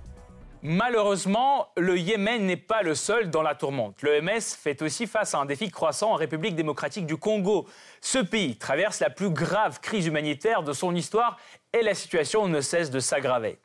Malheureusement, 0.64 1.72
le 1.76 1.98
Yémen 1.98 2.46
n'est 2.46 2.56
pas 2.56 2.82
le 2.82 2.94
seul 2.94 3.30
dans 3.30 3.42
la 3.42 3.56
tourmente. 3.56 4.00
L'OMS 4.00 4.40
fait 4.40 4.80
aussi 4.80 5.08
face 5.08 5.34
à 5.34 5.38
un 5.38 5.44
défi 5.44 5.72
croissant 5.72 6.12
en 6.12 6.14
République 6.14 6.54
démocratique 6.54 7.04
du 7.04 7.16
Congo. 7.16 7.66
Ce 8.00 8.18
pays 8.18 8.56
traverse 8.56 9.00
la 9.00 9.10
plus 9.10 9.30
grave 9.30 9.80
crise 9.80 10.06
humanitaire 10.06 10.62
de 10.62 10.72
son 10.72 10.94
histoire 10.94 11.36
et 11.72 11.82
la 11.82 11.94
situation 11.94 12.46
ne 12.46 12.60
cesse 12.60 12.92
de 12.92 13.00
s'aggraver. 13.00 13.58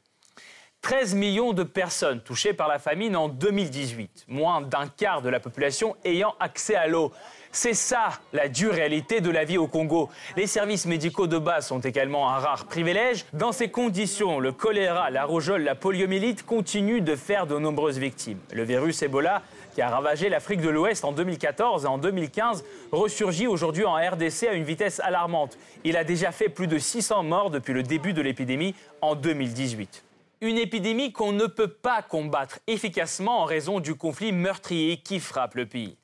13 0.87 1.15
millions 1.15 1.51
de 1.51 1.63
personnes 1.63 2.21
touchées 2.21 2.53
par 2.53 2.69
la 2.69 2.79
famine 2.79 3.17
en 3.17 3.27
2018, 3.27 4.23
moins 4.29 4.61
d'un 4.61 4.87
quart 4.87 5.21
de 5.21 5.27
la 5.27 5.41
population 5.41 5.97
ayant 6.05 6.33
accès 6.39 6.75
à 6.75 6.87
l'eau. 6.87 7.11
C'est 7.51 7.73
ça 7.73 8.07
la 8.31 8.47
dure 8.47 8.71
réalité 8.71 9.19
de 9.19 9.29
la 9.29 9.43
vie 9.43 9.57
au 9.57 9.67
Congo. 9.67 10.09
Les 10.37 10.47
services 10.47 10.85
médicaux 10.85 11.27
de 11.27 11.37
base 11.37 11.67
sont 11.67 11.81
également 11.81 12.29
un 12.29 12.39
rare 12.39 12.67
privilège. 12.67 13.25
Dans 13.33 13.51
ces 13.51 13.69
conditions, 13.69 14.39
le 14.39 14.53
choléra, 14.53 15.09
la 15.09 15.25
rougeole, 15.25 15.63
la 15.63 15.75
poliomyélite 15.75 16.45
continuent 16.45 17.03
de 17.03 17.17
faire 17.17 17.47
de 17.47 17.59
nombreuses 17.59 17.99
victimes. 17.99 18.39
Le 18.53 18.63
virus 18.63 19.01
Ebola, 19.01 19.41
qui 19.75 19.81
a 19.81 19.89
ravagé 19.89 20.29
l'Afrique 20.29 20.61
de 20.61 20.69
l'Ouest 20.69 21.03
en 21.03 21.11
2014 21.11 21.83
et 21.83 21.87
en 21.87 21.97
2015, 21.97 22.63
ressurgit 22.93 23.47
aujourd'hui 23.47 23.83
en 23.83 23.95
RDC 23.95 24.47
à 24.49 24.53
une 24.53 24.63
vitesse 24.63 25.01
alarmante. 25.01 25.57
Il 25.83 25.97
a 25.97 26.05
déjà 26.05 26.31
fait 26.31 26.47
plus 26.47 26.67
de 26.67 26.77
600 26.77 27.23
morts 27.23 27.49
depuis 27.49 27.73
le 27.73 27.83
début 27.83 28.13
de 28.13 28.21
l'épidémie 28.21 28.73
en 29.01 29.15
2018. 29.15 30.06
Une 30.39 30.59
épidémie 30.59 31.11
qu'on 31.11 31.31
ne 31.31 31.47
peut 31.47 31.67
pas 31.67 32.03
combattre 32.03 32.59
efficacement 32.67 33.41
en 33.41 33.45
raison 33.45 33.79
du 33.79 33.95
conflit 33.95 34.31
meurtrier 34.31 34.97
qui 34.97 35.19
frappe 35.19 35.55
le 35.55 35.65
pays. 35.65 35.97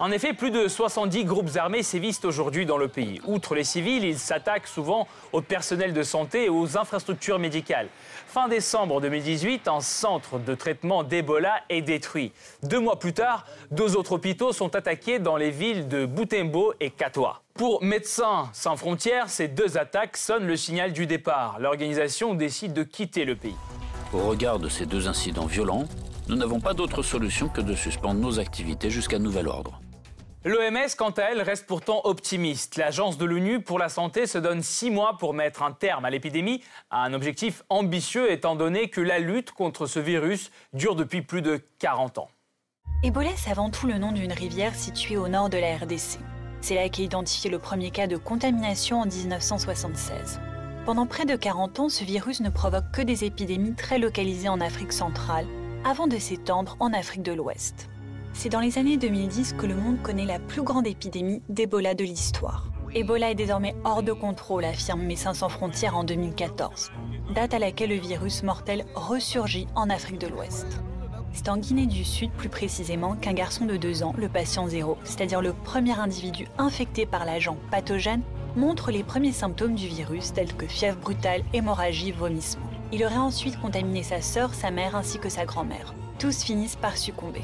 En 0.00 0.12
effet, 0.12 0.32
plus 0.32 0.52
de 0.52 0.68
70 0.68 1.24
groupes 1.24 1.56
armés 1.56 1.82
sévissent 1.82 2.24
aujourd'hui 2.24 2.66
dans 2.66 2.78
le 2.78 2.86
pays. 2.86 3.20
Outre 3.26 3.56
les 3.56 3.64
civils, 3.64 4.04
ils 4.04 4.18
s'attaquent 4.18 4.68
souvent 4.68 5.08
au 5.32 5.40
personnel 5.40 5.92
de 5.92 6.04
santé 6.04 6.44
et 6.44 6.48
aux 6.48 6.78
infrastructures 6.78 7.40
médicales. 7.40 7.88
Fin 8.28 8.46
décembre 8.46 9.00
2018, 9.00 9.66
un 9.66 9.80
centre 9.80 10.38
de 10.38 10.54
traitement 10.54 11.02
d'Ebola 11.02 11.62
est 11.68 11.82
détruit. 11.82 12.30
Deux 12.62 12.78
mois 12.78 13.00
plus 13.00 13.12
tard, 13.12 13.44
deux 13.72 13.96
autres 13.96 14.12
hôpitaux 14.12 14.52
sont 14.52 14.76
attaqués 14.76 15.18
dans 15.18 15.36
les 15.36 15.50
villes 15.50 15.88
de 15.88 16.06
Boutembo 16.06 16.74
et 16.78 16.90
Katoa. 16.90 17.42
Pour 17.54 17.82
Médecins 17.82 18.50
sans 18.52 18.76
frontières, 18.76 19.28
ces 19.28 19.48
deux 19.48 19.78
attaques 19.78 20.16
sonnent 20.16 20.46
le 20.46 20.56
signal 20.56 20.92
du 20.92 21.06
départ. 21.06 21.58
L'organisation 21.58 22.34
décide 22.34 22.72
de 22.72 22.84
quitter 22.84 23.24
le 23.24 23.34
pays. 23.34 23.56
Au 24.12 24.18
regard 24.18 24.60
de 24.60 24.68
ces 24.68 24.86
deux 24.86 25.08
incidents 25.08 25.46
violents, 25.46 25.86
nous 26.28 26.36
n'avons 26.36 26.60
pas 26.60 26.72
d'autre 26.72 27.02
solution 27.02 27.48
que 27.48 27.60
de 27.60 27.74
suspendre 27.74 28.20
nos 28.20 28.38
activités 28.38 28.90
jusqu'à 28.90 29.18
nouvel 29.18 29.48
ordre. 29.48 29.80
L'OMS, 30.48 30.88
quant 30.96 31.10
à 31.10 31.24
elle, 31.24 31.42
reste 31.42 31.66
pourtant 31.66 32.00
optimiste. 32.04 32.76
L'Agence 32.76 33.18
de 33.18 33.26
l'ONU 33.26 33.60
pour 33.60 33.78
la 33.78 33.90
santé 33.90 34.26
se 34.26 34.38
donne 34.38 34.62
six 34.62 34.90
mois 34.90 35.18
pour 35.18 35.34
mettre 35.34 35.62
un 35.62 35.72
terme 35.72 36.06
à 36.06 36.10
l'épidémie, 36.10 36.62
un 36.90 37.12
objectif 37.12 37.64
ambitieux 37.68 38.32
étant 38.32 38.56
donné 38.56 38.88
que 38.88 39.02
la 39.02 39.18
lutte 39.18 39.52
contre 39.52 39.84
ce 39.84 39.98
virus 39.98 40.50
dure 40.72 40.96
depuis 40.96 41.20
plus 41.20 41.42
de 41.42 41.60
40 41.80 42.16
ans. 42.16 42.30
Ebola, 43.02 43.28
c'est 43.36 43.50
avant 43.50 43.68
tout 43.68 43.86
le 43.86 43.98
nom 43.98 44.10
d'une 44.10 44.32
rivière 44.32 44.74
située 44.74 45.18
au 45.18 45.28
nord 45.28 45.50
de 45.50 45.58
la 45.58 45.76
RDC. 45.76 46.18
C'est 46.62 46.76
là 46.76 46.88
qu'est 46.88 47.04
identifié 47.04 47.50
le 47.50 47.58
premier 47.58 47.90
cas 47.90 48.06
de 48.06 48.16
contamination 48.16 49.02
en 49.02 49.04
1976. 49.04 50.40
Pendant 50.86 51.04
près 51.04 51.26
de 51.26 51.36
40 51.36 51.78
ans, 51.78 51.88
ce 51.90 52.04
virus 52.04 52.40
ne 52.40 52.48
provoque 52.48 52.90
que 52.90 53.02
des 53.02 53.26
épidémies 53.26 53.74
très 53.74 53.98
localisées 53.98 54.48
en 54.48 54.62
Afrique 54.62 54.94
centrale, 54.94 55.44
avant 55.84 56.06
de 56.06 56.16
s'étendre 56.16 56.78
en 56.80 56.94
Afrique 56.94 57.22
de 57.22 57.34
l'Ouest. 57.34 57.90
C'est 58.40 58.50
dans 58.50 58.60
les 58.60 58.78
années 58.78 58.96
2010 58.96 59.54
que 59.54 59.66
le 59.66 59.74
monde 59.74 60.00
connaît 60.00 60.24
la 60.24 60.38
plus 60.38 60.62
grande 60.62 60.86
épidémie 60.86 61.42
d'Ebola 61.48 61.94
de 61.94 62.04
l'histoire. 62.04 62.70
Ebola 62.94 63.32
est 63.32 63.34
désormais 63.34 63.74
hors 63.82 64.04
de 64.04 64.12
contrôle, 64.12 64.64
affirme 64.64 65.02
Médecins 65.02 65.34
sans 65.34 65.48
frontières 65.48 65.96
en 65.96 66.04
2014, 66.04 66.92
date 67.34 67.54
à 67.54 67.58
laquelle 67.58 67.90
le 67.90 67.96
virus 67.96 68.44
mortel 68.44 68.84
ressurgit 68.94 69.66
en 69.74 69.90
Afrique 69.90 70.20
de 70.20 70.28
l'Ouest. 70.28 70.68
C'est 71.32 71.48
en 71.48 71.56
Guinée 71.56 71.86
du 71.86 72.04
Sud, 72.04 72.30
plus 72.30 72.48
précisément, 72.48 73.16
qu'un 73.16 73.32
garçon 73.32 73.66
de 73.66 73.76
2 73.76 74.04
ans, 74.04 74.14
le 74.16 74.28
patient 74.28 74.68
zéro, 74.68 74.98
c'est-à-dire 75.02 75.42
le 75.42 75.52
premier 75.52 75.98
individu 75.98 76.46
infecté 76.58 77.06
par 77.06 77.24
l'agent 77.24 77.56
pathogène, 77.72 78.22
montre 78.54 78.92
les 78.92 79.02
premiers 79.02 79.32
symptômes 79.32 79.74
du 79.74 79.88
virus 79.88 80.32
tels 80.32 80.54
que 80.54 80.68
fièvre 80.68 81.00
brutale, 81.00 81.42
hémorragie, 81.52 82.12
vomissement. 82.12 82.70
Il 82.92 83.04
aurait 83.04 83.16
ensuite 83.16 83.60
contaminé 83.60 84.04
sa 84.04 84.22
sœur, 84.22 84.54
sa 84.54 84.70
mère 84.70 84.94
ainsi 84.94 85.18
que 85.18 85.28
sa 85.28 85.44
grand-mère. 85.44 85.92
Tous 86.20 86.44
finissent 86.44 86.76
par 86.76 86.96
succomber. 86.96 87.42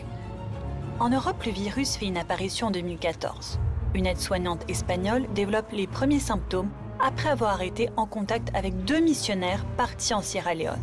En 1.01 1.09
Europe, 1.09 1.43
le 1.45 1.51
virus 1.51 1.97
fait 1.97 2.07
une 2.07 2.17
apparition 2.17 2.69
en 2.69 2.71
2014. 2.71 3.59
Une 3.95 4.07
aide-soignante 4.07 4.65
espagnole 4.71 5.27
développe 5.35 5.73
les 5.73 5.89
premiers 5.89 6.21
symptômes 6.21 6.71
après 7.01 7.31
avoir 7.31 7.63
été 7.63 7.91
en 7.97 8.07
contact 8.07 8.51
avec 8.55 8.85
deux 8.85 9.01
missionnaires 9.01 9.67
partis 9.77 10.15
en 10.15 10.23
Sierra 10.23 10.55
Leone. 10.55 10.79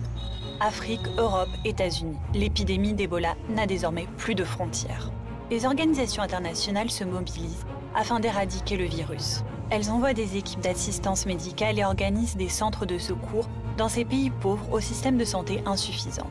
Afrique, 0.59 1.07
Europe, 1.17 1.49
États-Unis. 1.63 2.17
L'épidémie 2.33 2.93
d'Ebola 2.93 3.35
n'a 3.49 3.65
désormais 3.65 4.07
plus 4.17 4.35
de 4.35 4.43
frontières. 4.43 5.11
Les 5.49 5.65
organisations 5.65 6.23
internationales 6.23 6.91
se 6.91 7.05
mobilisent 7.05 7.65
afin 7.95 8.19
d'éradiquer 8.19 8.75
le 8.75 8.85
virus. 8.85 9.43
Elles 9.69 9.89
envoient 9.89 10.13
des 10.13 10.35
équipes 10.35 10.59
d'assistance 10.59 11.25
médicale 11.25 11.79
et 11.79 11.85
organisent 11.85 12.35
des 12.35 12.49
centres 12.49 12.85
de 12.85 12.97
secours 12.97 13.47
dans 13.77 13.89
ces 13.89 14.03
pays 14.03 14.29
pauvres 14.29 14.73
au 14.73 14.81
système 14.81 15.17
de 15.17 15.25
santé 15.25 15.63
insuffisant. 15.65 16.29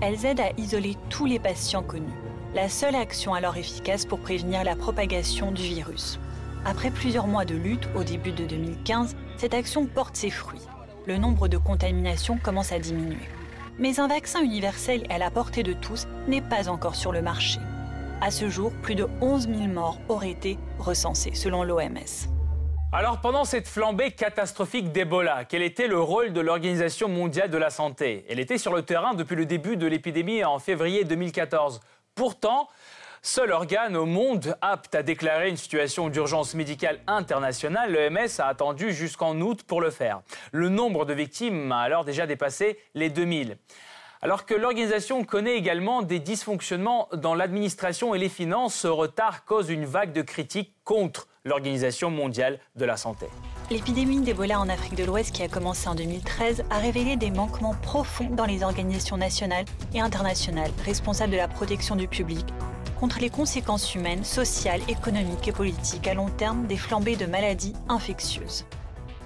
Elles 0.00 0.24
aident 0.24 0.40
à 0.40 0.52
isoler 0.56 0.96
tous 1.10 1.26
les 1.26 1.38
patients 1.38 1.82
connus 1.82 2.27
la 2.58 2.68
seule 2.68 2.96
action 2.96 3.34
alors 3.34 3.56
efficace 3.56 4.04
pour 4.04 4.18
prévenir 4.18 4.64
la 4.64 4.74
propagation 4.74 5.52
du 5.52 5.62
virus. 5.62 6.18
Après 6.64 6.90
plusieurs 6.90 7.28
mois 7.28 7.44
de 7.44 7.54
lutte 7.54 7.88
au 7.94 8.02
début 8.02 8.32
de 8.32 8.46
2015, 8.46 9.14
cette 9.36 9.54
action 9.54 9.86
porte 9.86 10.16
ses 10.16 10.30
fruits. 10.30 10.66
Le 11.06 11.18
nombre 11.18 11.46
de 11.46 11.56
contaminations 11.56 12.36
commence 12.36 12.72
à 12.72 12.80
diminuer. 12.80 13.28
Mais 13.78 14.00
un 14.00 14.08
vaccin 14.08 14.42
universel 14.42 15.04
à 15.08 15.18
la 15.18 15.30
portée 15.30 15.62
de 15.62 15.72
tous 15.72 16.08
n'est 16.26 16.42
pas 16.42 16.68
encore 16.68 16.96
sur 16.96 17.12
le 17.12 17.22
marché. 17.22 17.60
À 18.20 18.32
ce 18.32 18.48
jour, 18.48 18.72
plus 18.82 18.96
de 18.96 19.06
11 19.20 19.46
000 19.46 19.68
morts 19.68 20.00
auraient 20.08 20.30
été 20.30 20.58
recensés 20.80 21.36
selon 21.36 21.62
l'OMS. 21.62 22.26
Alors 22.90 23.20
pendant 23.20 23.44
cette 23.44 23.68
flambée 23.68 24.10
catastrophique 24.10 24.90
d'Ebola, 24.90 25.44
quel 25.44 25.62
était 25.62 25.86
le 25.86 26.00
rôle 26.00 26.32
de 26.32 26.40
l'Organisation 26.40 27.08
mondiale 27.08 27.50
de 27.50 27.58
la 27.58 27.70
santé? 27.70 28.24
Elle 28.28 28.40
était 28.40 28.58
sur 28.58 28.74
le 28.74 28.82
terrain 28.82 29.14
depuis 29.14 29.36
le 29.36 29.46
début 29.46 29.76
de 29.76 29.86
l'épidémie 29.86 30.42
en 30.42 30.58
février 30.58 31.04
2014. 31.04 31.80
Pourtant, 32.18 32.68
Seul 33.22 33.52
organe 33.52 33.96
au 33.96 34.06
monde 34.06 34.56
apte 34.60 34.96
à 34.96 35.04
déclarer 35.04 35.50
une 35.50 35.56
situation 35.56 36.08
d'urgence 36.08 36.54
médicale 36.54 36.98
internationale, 37.06 37.92
l'OMS 37.92 38.40
a 38.40 38.46
attendu 38.46 38.92
jusqu'en 38.92 39.40
août 39.40 39.62
pour 39.64 39.80
le 39.80 39.90
faire. 39.90 40.22
Le 40.50 40.68
nombre 40.68 41.04
de 41.04 41.14
victimes 41.14 41.70
a 41.70 41.78
alors 41.78 42.04
déjà 42.04 42.26
dépassé 42.26 42.78
les 42.94 43.08
2000. 43.08 43.56
Alors 44.20 44.46
que 44.46 44.54
l'organisation 44.54 45.22
connaît 45.24 45.56
également 45.56 46.02
des 46.02 46.18
dysfonctionnements 46.18 47.08
dans 47.12 47.36
l'administration 47.36 48.16
et 48.16 48.18
les 48.18 48.28
finances, 48.28 48.74
ce 48.74 48.88
retard 48.88 49.44
cause 49.44 49.68
une 49.70 49.84
vague 49.84 50.12
de 50.12 50.22
critiques 50.22 50.74
contre 50.82 51.28
l'Organisation 51.48 52.10
mondiale 52.10 52.60
de 52.76 52.84
la 52.84 52.96
santé. 52.96 53.26
L'épidémie 53.70 54.20
d'Ebola 54.20 54.60
en 54.60 54.68
Afrique 54.68 54.94
de 54.94 55.04
l'Ouest 55.04 55.34
qui 55.34 55.42
a 55.42 55.48
commencé 55.48 55.88
en 55.88 55.94
2013 55.94 56.64
a 56.70 56.78
révélé 56.78 57.16
des 57.16 57.30
manquements 57.30 57.74
profonds 57.82 58.30
dans 58.30 58.46
les 58.46 58.62
organisations 58.62 59.16
nationales 59.16 59.64
et 59.94 60.00
internationales 60.00 60.70
responsables 60.84 61.32
de 61.32 61.36
la 61.36 61.48
protection 61.48 61.96
du 61.96 62.08
public 62.08 62.46
contre 62.98 63.20
les 63.20 63.30
conséquences 63.30 63.94
humaines, 63.94 64.24
sociales, 64.24 64.80
économiques 64.88 65.46
et 65.46 65.52
politiques 65.52 66.08
à 66.08 66.14
long 66.14 66.28
terme 66.28 66.66
des 66.66 66.76
flambées 66.76 67.16
de 67.16 67.26
maladies 67.26 67.74
infectieuses. 67.88 68.64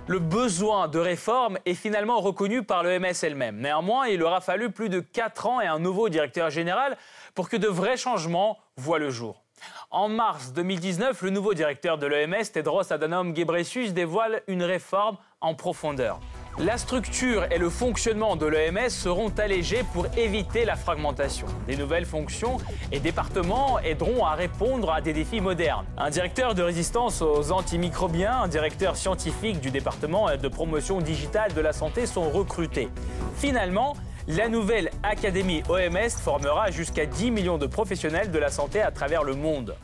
Le 0.09 0.19
besoin 0.19 0.89
de 0.89 0.99
réforme 0.99 1.59
est 1.65 1.75
finalement 1.75 2.21
reconnu 2.21 2.65
par 2.65 2.83
l'OMS 2.83 3.15
elle-même. 3.23 3.61
Néanmoins, 3.61 4.09
il 4.09 4.23
aura 4.23 4.41
fallu 4.41 4.71
plus 4.71 4.89
de 4.89 5.01
4 5.01 5.47
ans 5.47 5.61
et 5.61 5.67
un 5.67 5.79
nouveau 5.79 6.09
directeur 6.09 6.51
général 6.51 6.99
pour 7.35 7.49
que 7.49 7.57
de 7.57 7.69
vrais 7.69 7.97
changements 7.97 8.59
voient 8.77 8.99
le 8.99 9.11
jour. 9.11 9.42
En 9.91 10.09
mars 10.09 10.53
2019, 10.55 11.23
le 11.23 11.31
nouveau 11.31 11.55
directeur 11.55 11.99
de 11.99 12.07
l'OMS, 12.07 12.45
Tedros 12.53 12.93
Adhanom 12.93 13.33
Ghebreyesus, 13.33 13.93
dévoile 13.93 14.43
une 14.49 14.63
réforme 14.63 15.17
en 15.41 15.55
profondeur. 15.55 16.21
La 16.59 16.77
structure 16.77 17.45
et 17.51 17.57
le 17.57 17.71
fonctionnement 17.71 18.37
de 18.37 18.45
l'OMS 18.45 18.91
seront 18.91 19.31
allégés 19.39 19.85
pour 19.95 20.07
éviter 20.19 20.67
la 20.67 20.77
fragmentation. 20.77 21.47
Des 21.67 21.77
nouvelles 21.77 22.05
fonctions 22.05 22.59
et 22.91 23.01
départements 23.01 23.79
aideront 23.79 24.27
à 24.27 24.35
répondre 24.35 24.93
à 24.93 25.01
des 25.01 25.15
défis 25.15 25.41
modernes. 25.41 25.87
Un 25.97 26.11
directeur 26.11 26.55
de 26.55 26.63
résistance 26.63 27.23
aux 27.23 27.53
antimicrobiens, 27.53 28.43
un 28.43 28.49
directeur 28.49 28.97
scientifique 28.97 29.61
du 29.61 29.71
département 29.71 30.37
de 30.37 30.49
promotion 30.49 31.01
digitale 31.01 31.55
de 31.55 31.61
la 31.63 31.73
santé 31.73 32.05
sont 32.05 32.29
recrutés. 32.29 32.91
Finalement, 33.37 33.95
la 34.29 34.49
nouvelle 34.49 34.91
Académie 35.03 35.63
OMS 35.69 36.11
formera 36.11 36.71
jusqu'à 36.71 37.07
10 37.07 37.31
millions 37.33 37.59
de 37.59 37.67
professionnels 37.67 38.31
de 38.31 38.39
la 38.39 38.51
santé 38.51 38.81
à 38.81 38.93
travers 38.93 39.25
le 39.25 39.35
monde. 39.35 39.77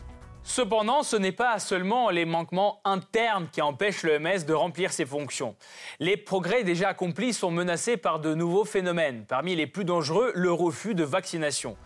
Cependant, 0.45 1.03
ce 1.03 1.17
n'est 1.17 1.33
pas 1.33 1.59
seulement 1.59 2.09
les 2.09 2.25
manquements 2.25 2.81
internes 2.85 3.49
qui 3.51 3.61
empêchent 3.61 4.05
l'OMS 4.05 4.47
de 4.47 4.55
remplir 4.55 4.93
ses 4.93 5.05
fonctions. 5.05 5.57
Les 5.99 6.17
progrès 6.17 6.63
déjà 6.63 6.89
accomplis 6.89 7.35
sont 7.35 7.51
menacés 7.51 7.97
par 7.97 8.21
de 8.21 8.35
nouveaux 8.35 8.65
phénomènes. 8.65 9.25
Parmi 9.29 9.57
les 9.57 9.67
plus 9.67 9.85
dangereux, 9.85 10.33
le 10.35 10.53
refus 10.53 10.95
de 10.95 11.05
vaccination. 11.05 11.77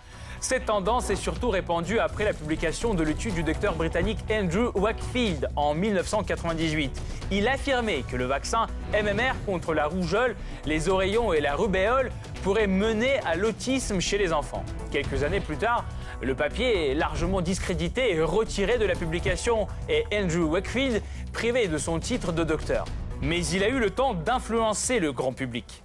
Cette 0.42 0.66
tendance 0.66 1.08
est 1.08 1.16
surtout 1.16 1.50
répandue 1.50 2.00
après 2.00 2.24
la 2.24 2.32
publication 2.32 2.94
de 2.94 3.04
l'étude 3.04 3.34
du 3.34 3.44
docteur 3.44 3.76
britannique 3.76 4.18
Andrew 4.28 4.72
Wakefield 4.74 5.48
en 5.54 5.72
1998. 5.72 7.00
Il 7.30 7.46
affirmait 7.46 8.02
que 8.02 8.16
le 8.16 8.24
vaccin 8.24 8.66
MMR 8.92 9.34
contre 9.46 9.72
la 9.72 9.86
rougeole, 9.86 10.34
les 10.66 10.88
oreillons 10.88 11.32
et 11.32 11.40
la 11.40 11.54
rubéole 11.54 12.10
pourrait 12.42 12.66
mener 12.66 13.18
à 13.20 13.36
l'autisme 13.36 14.00
chez 14.00 14.18
les 14.18 14.32
enfants. 14.32 14.64
Quelques 14.90 15.22
années 15.22 15.40
plus 15.40 15.56
tard, 15.56 15.84
le 16.20 16.34
papier 16.34 16.90
est 16.90 16.94
largement 16.94 17.40
discrédité 17.40 18.14
et 18.14 18.20
retiré 18.20 18.78
de 18.78 18.84
la 18.84 18.94
publication 18.94 19.68
et 19.88 20.04
Andrew 20.12 20.50
Wakefield 20.50 21.02
privé 21.32 21.68
de 21.68 21.78
son 21.78 22.00
titre 22.00 22.32
de 22.32 22.44
docteur. 22.44 22.84
Mais 23.20 23.46
il 23.46 23.62
a 23.62 23.68
eu 23.68 23.78
le 23.78 23.90
temps 23.90 24.14
d'influencer 24.14 24.98
le 24.98 25.12
grand 25.12 25.32
public. 25.32 25.84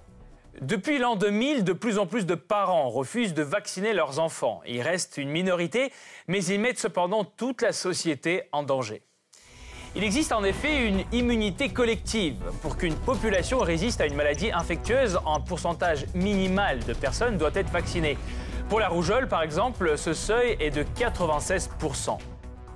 Depuis 0.60 0.98
l'an 0.98 1.14
2000, 1.14 1.62
de 1.62 1.72
plus 1.72 1.98
en 1.98 2.06
plus 2.06 2.26
de 2.26 2.34
parents 2.34 2.88
refusent 2.88 3.34
de 3.34 3.44
vacciner 3.44 3.92
leurs 3.92 4.18
enfants. 4.18 4.60
Il 4.66 4.82
reste 4.82 5.16
une 5.16 5.30
minorité, 5.30 5.92
mais 6.26 6.44
ils 6.44 6.58
mettent 6.58 6.80
cependant 6.80 7.24
toute 7.24 7.62
la 7.62 7.72
société 7.72 8.42
en 8.50 8.64
danger. 8.64 9.02
Il 9.96 10.04
existe 10.04 10.32
en 10.32 10.44
effet 10.44 10.86
une 10.86 11.02
immunité 11.12 11.70
collective. 11.70 12.36
Pour 12.62 12.76
qu'une 12.76 12.94
population 12.94 13.58
résiste 13.58 14.00
à 14.00 14.06
une 14.06 14.14
maladie 14.14 14.52
infectieuse, 14.52 15.18
un 15.26 15.40
pourcentage 15.40 16.04
minimal 16.14 16.80
de 16.84 16.92
personnes 16.92 17.38
doit 17.38 17.50
être 17.54 17.70
vacciné. 17.70 18.18
Pour 18.68 18.80
la 18.80 18.88
rougeole, 18.88 19.28
par 19.28 19.42
exemple, 19.42 19.96
ce 19.96 20.12
seuil 20.12 20.56
est 20.60 20.70
de 20.70 20.82
96%. 20.82 22.18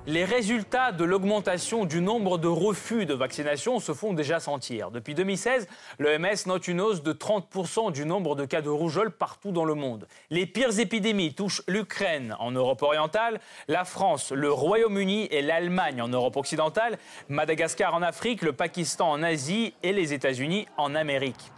Les 0.05 0.25
résultats 0.25 0.91
de 0.91 1.05
l'augmentation 1.05 1.85
du 1.85 2.01
nombre 2.01 2.37
de 2.37 2.49
refus 2.49 3.05
de 3.05 3.13
vaccination 3.13 3.79
se 3.79 3.93
font 3.93 4.11
déjà 4.11 4.41
sentir. 4.41 4.91
Depuis 4.91 5.15
2016, 5.15 5.65
l'OMS 5.97 6.45
note 6.45 6.67
une 6.67 6.81
hausse 6.81 7.03
de 7.03 7.13
30% 7.13 7.93
du 7.93 8.05
nombre 8.05 8.35
de 8.35 8.43
cas 8.43 8.61
de 8.61 8.69
rougeole 8.69 9.11
partout 9.11 9.53
dans 9.53 9.63
le 9.63 9.75
monde. 9.75 10.05
Les 10.29 10.45
pires 10.45 10.77
épidémies 10.77 11.33
touchent 11.33 11.61
l'Ukraine 11.69 12.35
en 12.39 12.51
Europe 12.51 12.81
orientale, 12.81 13.39
la 13.69 13.85
France, 13.85 14.33
le 14.33 14.51
Royaume-Uni 14.51 15.29
et 15.31 15.41
l'Allemagne 15.41 16.01
en 16.01 16.09
Europe 16.09 16.35
occidentale, 16.35 16.97
Madagascar 17.29 17.95
en 17.95 18.01
Afrique, 18.01 18.41
le 18.41 18.51
Pakistan 18.51 19.09
en 19.09 19.23
Asie 19.23 19.73
et 19.83 19.93
les 19.93 20.11
États-Unis 20.11 20.67
en 20.75 20.95
Amérique. 20.95 21.53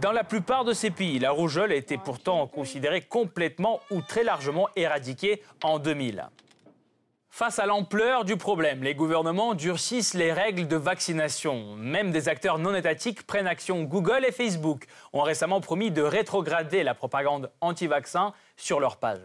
Dans 0.00 0.12
la 0.12 0.24
plupart 0.24 0.64
de 0.64 0.72
ces 0.72 0.90
pays, 0.90 1.18
la 1.18 1.32
rougeole 1.32 1.70
était 1.70 1.98
pourtant 1.98 2.46
considérée 2.46 3.02
complètement 3.02 3.80
ou 3.90 4.00
très 4.00 4.24
largement 4.24 4.70
éradiquée 4.74 5.42
en 5.62 5.78
2000. 5.78 6.30
Face 7.32 7.60
à 7.60 7.64
l'ampleur 7.64 8.24
du 8.24 8.36
problème, 8.36 8.82
les 8.82 8.94
gouvernements 8.94 9.54
durcissent 9.54 10.14
les 10.14 10.32
règles 10.32 10.66
de 10.66 10.76
vaccination. 10.76 11.76
Même 11.76 12.10
des 12.10 12.28
acteurs 12.28 12.58
non 12.58 12.74
étatiques 12.74 13.24
prennent 13.26 13.46
action. 13.46 13.84
Google 13.84 14.26
et 14.26 14.32
Facebook 14.32 14.84
ont 15.12 15.22
récemment 15.22 15.60
promis 15.60 15.92
de 15.92 16.02
rétrograder 16.02 16.82
la 16.82 16.92
propagande 16.92 17.50
anti-vaccin 17.60 18.34
sur 18.56 18.80
leur 18.80 18.96
page. 18.96 19.20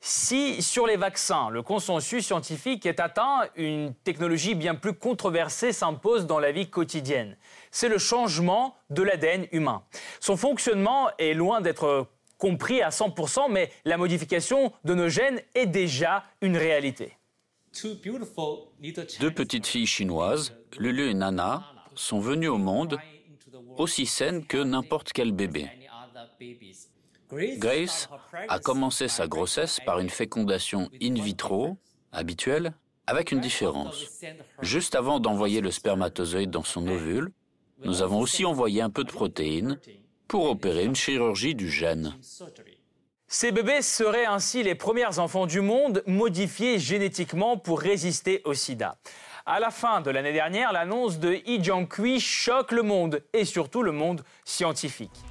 Si 0.00 0.62
sur 0.62 0.86
les 0.86 0.96
vaccins, 0.96 1.50
le 1.50 1.62
consensus 1.62 2.24
scientifique 2.24 2.86
est 2.86 3.00
atteint, 3.00 3.48
une 3.56 3.94
technologie 3.94 4.54
bien 4.54 4.74
plus 4.74 4.94
controversée 4.94 5.72
s'impose 5.72 6.26
dans 6.26 6.38
la 6.38 6.52
vie 6.52 6.70
quotidienne. 6.70 7.36
C'est 7.70 7.88
le 7.88 7.98
changement 7.98 8.76
de 8.90 9.02
l'ADN 9.02 9.46
humain. 9.52 9.82
Son 10.20 10.36
fonctionnement 10.36 11.10
est 11.18 11.34
loin 11.34 11.60
d'être 11.60 12.06
compris 12.38 12.80
à 12.80 12.88
100%, 12.88 13.50
mais 13.50 13.70
la 13.84 13.96
modification 13.96 14.72
de 14.84 14.94
nos 14.94 15.08
gènes 15.08 15.40
est 15.54 15.66
déjà 15.66 16.24
une 16.40 16.56
réalité. 16.56 17.12
Deux 19.20 19.30
petites 19.30 19.66
filles 19.66 19.86
chinoises, 19.86 20.54
Lulu 20.78 21.10
et 21.10 21.14
Nana, 21.14 21.64
sont 21.94 22.20
venues 22.20 22.48
au 22.48 22.58
monde 22.58 22.98
aussi 23.76 24.06
saines 24.06 24.46
que 24.46 24.58
n'importe 24.58 25.12
quel 25.12 25.32
bébé. 25.32 25.68
Grace 27.58 28.08
a 28.48 28.58
commencé 28.58 29.08
sa 29.08 29.26
grossesse 29.26 29.80
par 29.84 29.98
une 29.98 30.08
fécondation 30.08 30.88
in 31.02 31.14
vitro, 31.14 31.76
habituelle, 32.10 32.72
avec 33.06 33.32
une 33.32 33.40
différence. 33.40 34.22
Juste 34.62 34.94
avant 34.94 35.20
d'envoyer 35.20 35.60
le 35.60 35.70
spermatozoïde 35.70 36.50
dans 36.50 36.62
son 36.62 36.86
ovule, 36.88 37.32
nous 37.84 38.02
avons 38.02 38.20
aussi 38.20 38.44
envoyé 38.44 38.80
un 38.82 38.90
peu 38.90 39.04
de 39.04 39.12
protéines 39.12 39.78
pour 40.28 40.50
opérer 40.50 40.84
une 40.84 40.94
chirurgie 40.94 41.54
du 41.54 41.68
gène. 41.70 42.14
Ces 43.26 43.52
bébés 43.52 43.82
seraient 43.82 44.26
ainsi 44.26 44.62
les 44.62 44.74
premiers 44.74 45.18
enfants 45.18 45.46
du 45.46 45.60
monde 45.60 46.02
modifiés 46.06 46.78
génétiquement 46.78 47.56
pour 47.56 47.80
résister 47.80 48.40
au 48.44 48.54
sida. 48.54 48.96
À 49.44 49.60
la 49.60 49.70
fin 49.70 50.02
de 50.02 50.10
l'année 50.10 50.32
dernière, 50.32 50.72
l'annonce 50.72 51.18
de 51.18 51.40
Yi 51.46 51.62
Jiankui 51.62 52.20
choque 52.20 52.72
le 52.72 52.82
monde 52.82 53.22
et 53.32 53.44
surtout 53.44 53.82
le 53.82 53.92
monde 53.92 54.22
scientifique. 54.44 55.24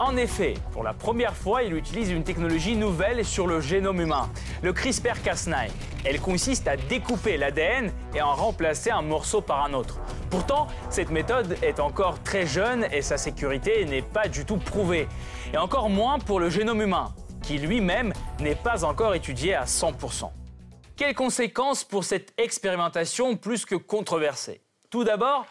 En 0.00 0.16
effet, 0.16 0.54
pour 0.72 0.82
la 0.82 0.94
première 0.94 1.36
fois, 1.36 1.62
il 1.62 1.74
utilise 1.74 2.08
une 2.08 2.24
technologie 2.24 2.74
nouvelle 2.74 3.22
sur 3.22 3.46
le 3.46 3.60
génome 3.60 4.00
humain, 4.00 4.30
le 4.62 4.72
CRISPR-Cas9. 4.72 5.68
Elle 6.06 6.22
consiste 6.22 6.66
à 6.68 6.78
découper 6.78 7.36
l'ADN 7.36 7.92
et 8.14 8.22
en 8.22 8.34
remplacer 8.34 8.90
un 8.90 9.02
morceau 9.02 9.42
par 9.42 9.62
un 9.62 9.74
autre. 9.74 10.00
Pourtant, 10.30 10.68
cette 10.88 11.10
méthode 11.10 11.54
est 11.60 11.80
encore 11.80 12.22
très 12.22 12.46
jeune 12.46 12.86
et 12.92 13.02
sa 13.02 13.18
sécurité 13.18 13.84
n'est 13.84 14.00
pas 14.00 14.26
du 14.26 14.46
tout 14.46 14.56
prouvée. 14.56 15.06
Et 15.52 15.58
encore 15.58 15.90
moins 15.90 16.18
pour 16.18 16.40
le 16.40 16.48
génome 16.48 16.80
humain, 16.80 17.12
qui 17.42 17.58
lui-même 17.58 18.14
n'est 18.40 18.54
pas 18.54 18.86
encore 18.86 19.14
étudié 19.14 19.54
à 19.54 19.64
100%. 19.64 20.30
Quelles 20.96 21.14
conséquences 21.14 21.84
pour 21.84 22.04
cette 22.04 22.32
expérimentation 22.38 23.36
plus 23.36 23.66
que 23.66 23.74
controversée 23.74 24.62
Tout 24.88 25.04
d'abord, 25.04 25.44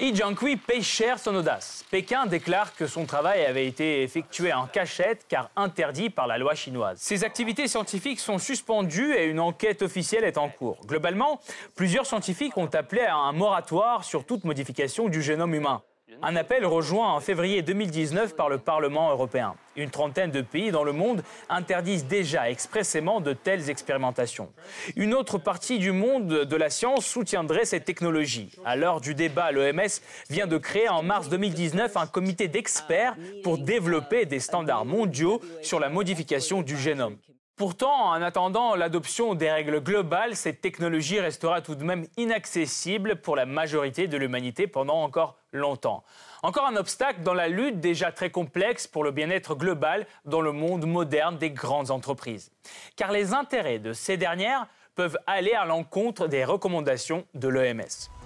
Yi 0.00 0.14
Jiankui 0.14 0.56
paye 0.56 0.80
cher 0.80 1.18
son 1.18 1.34
audace. 1.34 1.84
Pékin 1.90 2.26
déclare 2.26 2.76
que 2.76 2.86
son 2.86 3.04
travail 3.04 3.44
avait 3.44 3.66
été 3.66 4.04
effectué 4.04 4.52
en 4.52 4.68
cachette 4.68 5.26
car 5.28 5.50
interdit 5.56 6.08
par 6.08 6.28
la 6.28 6.38
loi 6.38 6.54
chinoise. 6.54 6.98
Ses 7.00 7.24
activités 7.24 7.66
scientifiques 7.66 8.20
sont 8.20 8.38
suspendues 8.38 9.14
et 9.14 9.24
une 9.24 9.40
enquête 9.40 9.82
officielle 9.82 10.22
est 10.22 10.38
en 10.38 10.50
cours. 10.50 10.78
Globalement, 10.86 11.40
plusieurs 11.74 12.06
scientifiques 12.06 12.56
ont 12.56 12.66
appelé 12.66 13.02
à 13.02 13.16
un 13.16 13.32
moratoire 13.32 14.04
sur 14.04 14.24
toute 14.24 14.44
modification 14.44 15.08
du 15.08 15.20
génome 15.20 15.54
humain. 15.54 15.82
Un 16.22 16.34
appel 16.34 16.66
rejoint 16.66 17.12
en 17.12 17.20
février 17.20 17.62
2019 17.62 18.34
par 18.34 18.48
le 18.48 18.58
Parlement 18.58 19.10
européen. 19.10 19.54
Une 19.76 19.90
trentaine 19.90 20.32
de 20.32 20.40
pays 20.40 20.72
dans 20.72 20.82
le 20.82 20.92
monde 20.92 21.22
interdisent 21.48 22.06
déjà 22.06 22.50
expressément 22.50 23.20
de 23.20 23.34
telles 23.34 23.70
expérimentations. 23.70 24.50
Une 24.96 25.14
autre 25.14 25.38
partie 25.38 25.78
du 25.78 25.92
monde 25.92 26.26
de 26.26 26.56
la 26.56 26.70
science 26.70 27.06
soutiendrait 27.06 27.66
cette 27.66 27.84
technologie. 27.84 28.50
À 28.64 28.74
l'heure 28.74 29.00
du 29.00 29.14
débat, 29.14 29.52
l'OMS 29.52 30.00
vient 30.28 30.48
de 30.48 30.58
créer 30.58 30.88
en 30.88 31.02
mars 31.02 31.28
2019 31.28 31.96
un 31.96 32.06
comité 32.06 32.48
d'experts 32.48 33.14
pour 33.44 33.58
développer 33.58 34.26
des 34.26 34.40
standards 34.40 34.86
mondiaux 34.86 35.40
sur 35.62 35.78
la 35.78 35.88
modification 35.88 36.62
du 36.62 36.76
génome. 36.76 37.16
Pourtant, 37.58 38.10
en 38.10 38.22
attendant 38.22 38.76
l'adoption 38.76 39.34
des 39.34 39.50
règles 39.50 39.80
globales, 39.80 40.36
cette 40.36 40.60
technologie 40.60 41.18
restera 41.18 41.60
tout 41.60 41.74
de 41.74 41.82
même 41.82 42.06
inaccessible 42.16 43.16
pour 43.16 43.34
la 43.34 43.46
majorité 43.46 44.06
de 44.06 44.16
l'humanité 44.16 44.68
pendant 44.68 45.02
encore 45.02 45.36
longtemps. 45.52 46.04
Encore 46.44 46.66
un 46.66 46.76
obstacle 46.76 47.24
dans 47.24 47.34
la 47.34 47.48
lutte 47.48 47.80
déjà 47.80 48.12
très 48.12 48.30
complexe 48.30 48.86
pour 48.86 49.02
le 49.02 49.10
bien-être 49.10 49.56
global 49.56 50.06
dans 50.24 50.40
le 50.40 50.52
monde 50.52 50.86
moderne 50.86 51.36
des 51.36 51.50
grandes 51.50 51.90
entreprises. 51.90 52.52
Car 52.94 53.10
les 53.10 53.34
intérêts 53.34 53.80
de 53.80 53.92
ces 53.92 54.16
dernières 54.16 54.68
peuvent 54.94 55.18
aller 55.26 55.52
à 55.52 55.64
l'encontre 55.64 56.28
des 56.28 56.44
recommandations 56.44 57.26
de 57.34 57.48
l'OMS. 57.48 58.17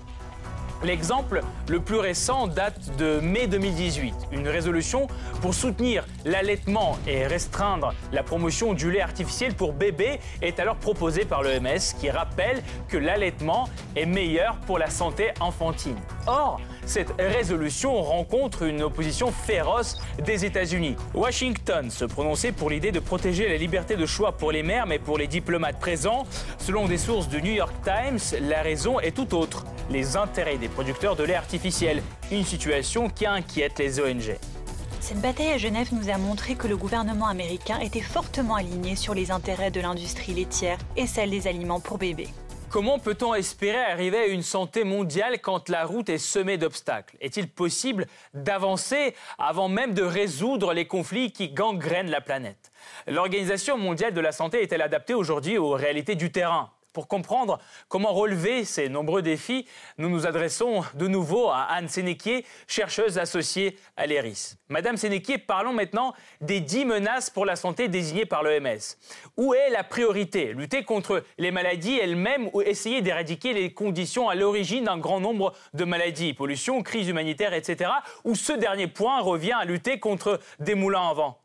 L'exemple 0.84 1.42
le 1.68 1.78
plus 1.78 1.98
récent 1.98 2.48
date 2.48 2.96
de 2.96 3.20
mai 3.20 3.46
2018. 3.46 4.14
Une 4.32 4.48
résolution 4.48 5.06
pour 5.40 5.54
soutenir 5.54 6.04
l'allaitement 6.24 6.98
et 7.06 7.24
restreindre 7.26 7.94
la 8.12 8.24
promotion 8.24 8.74
du 8.74 8.90
lait 8.90 9.00
artificiel 9.00 9.54
pour 9.54 9.72
bébés 9.72 10.18
est 10.40 10.58
alors 10.58 10.76
proposée 10.76 11.24
par 11.24 11.42
l'OMS 11.42 11.78
qui 12.00 12.10
rappelle 12.10 12.62
que 12.88 12.96
l'allaitement 12.96 13.68
est 13.94 14.06
meilleur 14.06 14.56
pour 14.66 14.78
la 14.78 14.90
santé 14.90 15.30
enfantine. 15.38 15.96
Or, 16.26 16.60
cette 16.84 17.14
résolution 17.16 18.02
rencontre 18.02 18.62
une 18.62 18.82
opposition 18.82 19.30
féroce 19.30 20.00
des 20.24 20.44
États-Unis. 20.44 20.96
Washington 21.14 21.90
se 21.90 22.04
prononçait 22.04 22.50
pour 22.50 22.70
l'idée 22.70 22.90
de 22.90 22.98
protéger 22.98 23.48
la 23.48 23.56
liberté 23.56 23.96
de 23.96 24.06
choix 24.06 24.32
pour 24.32 24.50
les 24.50 24.64
mères, 24.64 24.86
mais 24.86 24.98
pour 24.98 25.16
les 25.16 25.28
diplomates 25.28 25.78
présents, 25.78 26.24
selon 26.58 26.88
des 26.88 26.98
sources 26.98 27.28
du 27.28 27.40
New 27.40 27.52
York 27.52 27.74
Times, 27.84 28.40
la 28.40 28.62
raison 28.62 28.98
est 28.98 29.12
tout 29.12 29.34
autre 29.36 29.64
les 29.92 30.16
intérêts 30.16 30.56
des 30.56 30.68
producteurs 30.68 31.16
de 31.16 31.22
lait 31.22 31.34
artificiel, 31.34 32.02
une 32.30 32.44
situation 32.44 33.10
qui 33.10 33.26
inquiète 33.26 33.78
les 33.78 34.00
ONG. 34.00 34.36
Cette 35.00 35.20
bataille 35.20 35.52
à 35.52 35.58
Genève 35.58 35.88
nous 35.92 36.08
a 36.08 36.16
montré 36.16 36.54
que 36.54 36.66
le 36.66 36.76
gouvernement 36.76 37.26
américain 37.26 37.78
était 37.80 38.00
fortement 38.00 38.54
aligné 38.54 38.96
sur 38.96 39.14
les 39.14 39.30
intérêts 39.30 39.70
de 39.70 39.80
l'industrie 39.80 40.32
laitière 40.32 40.78
et 40.96 41.06
celle 41.06 41.30
des 41.30 41.46
aliments 41.46 41.80
pour 41.80 41.98
bébés. 41.98 42.28
Comment 42.70 42.98
peut-on 42.98 43.34
espérer 43.34 43.84
arriver 43.84 44.16
à 44.16 44.26
une 44.26 44.42
santé 44.42 44.82
mondiale 44.84 45.40
quand 45.42 45.68
la 45.68 45.84
route 45.84 46.08
est 46.08 46.16
semée 46.16 46.56
d'obstacles? 46.56 47.18
Est-il 47.20 47.46
possible 47.50 48.06
d'avancer 48.32 49.14
avant 49.36 49.68
même 49.68 49.92
de 49.92 50.02
résoudre 50.02 50.72
les 50.72 50.86
conflits 50.86 51.32
qui 51.32 51.50
gangrènent 51.50 52.10
la 52.10 52.22
planète? 52.22 52.72
L'Organisation 53.06 53.76
mondiale 53.76 54.14
de 54.14 54.20
la 54.22 54.32
santé 54.32 54.62
est-elle 54.62 54.80
adaptée 54.80 55.12
aujourd'hui 55.12 55.58
aux 55.58 55.72
réalités 55.72 56.14
du 56.14 56.32
terrain? 56.32 56.70
Pour 56.92 57.08
comprendre 57.08 57.58
comment 57.88 58.12
relever 58.12 58.64
ces 58.64 58.88
nombreux 58.88 59.22
défis, 59.22 59.66
nous 59.98 60.08
nous 60.08 60.26
adressons 60.26 60.82
de 60.94 61.08
nouveau 61.08 61.48
à 61.48 61.62
Anne 61.62 61.88
Sénéquier, 61.88 62.44
chercheuse 62.66 63.18
associée 63.18 63.76
à 63.96 64.06
l'ERIS. 64.06 64.56
Madame 64.68 64.96
Sénéquier, 64.96 65.38
parlons 65.38 65.72
maintenant 65.72 66.14
des 66.40 66.60
10 66.60 66.84
menaces 66.84 67.30
pour 67.30 67.46
la 67.46 67.56
santé 67.56 67.88
désignées 67.88 68.26
par 68.26 68.42
l'OMS. 68.42 68.96
Où 69.36 69.54
est 69.54 69.70
la 69.70 69.84
priorité? 69.84 70.52
Lutter 70.52 70.84
contre 70.84 71.24
les 71.38 71.50
maladies 71.50 71.98
elles-mêmes 71.98 72.50
ou 72.52 72.62
essayer 72.62 73.02
d'éradiquer 73.02 73.52
les 73.52 73.72
conditions 73.72 74.28
à 74.28 74.34
l'origine 74.34 74.84
d'un 74.84 74.98
grand 74.98 75.20
nombre 75.20 75.52
de 75.74 75.84
maladies, 75.84 76.34
pollution, 76.34 76.82
crise 76.82 77.08
humanitaire, 77.08 77.54
etc. 77.54 77.90
Ou 78.24 78.34
ce 78.34 78.52
dernier 78.52 78.86
point 78.86 79.20
revient 79.20 79.56
à 79.58 79.64
lutter 79.64 79.98
contre 79.98 80.40
des 80.58 80.74
moulins 80.74 81.08
à 81.08 81.14
vent? 81.14 81.38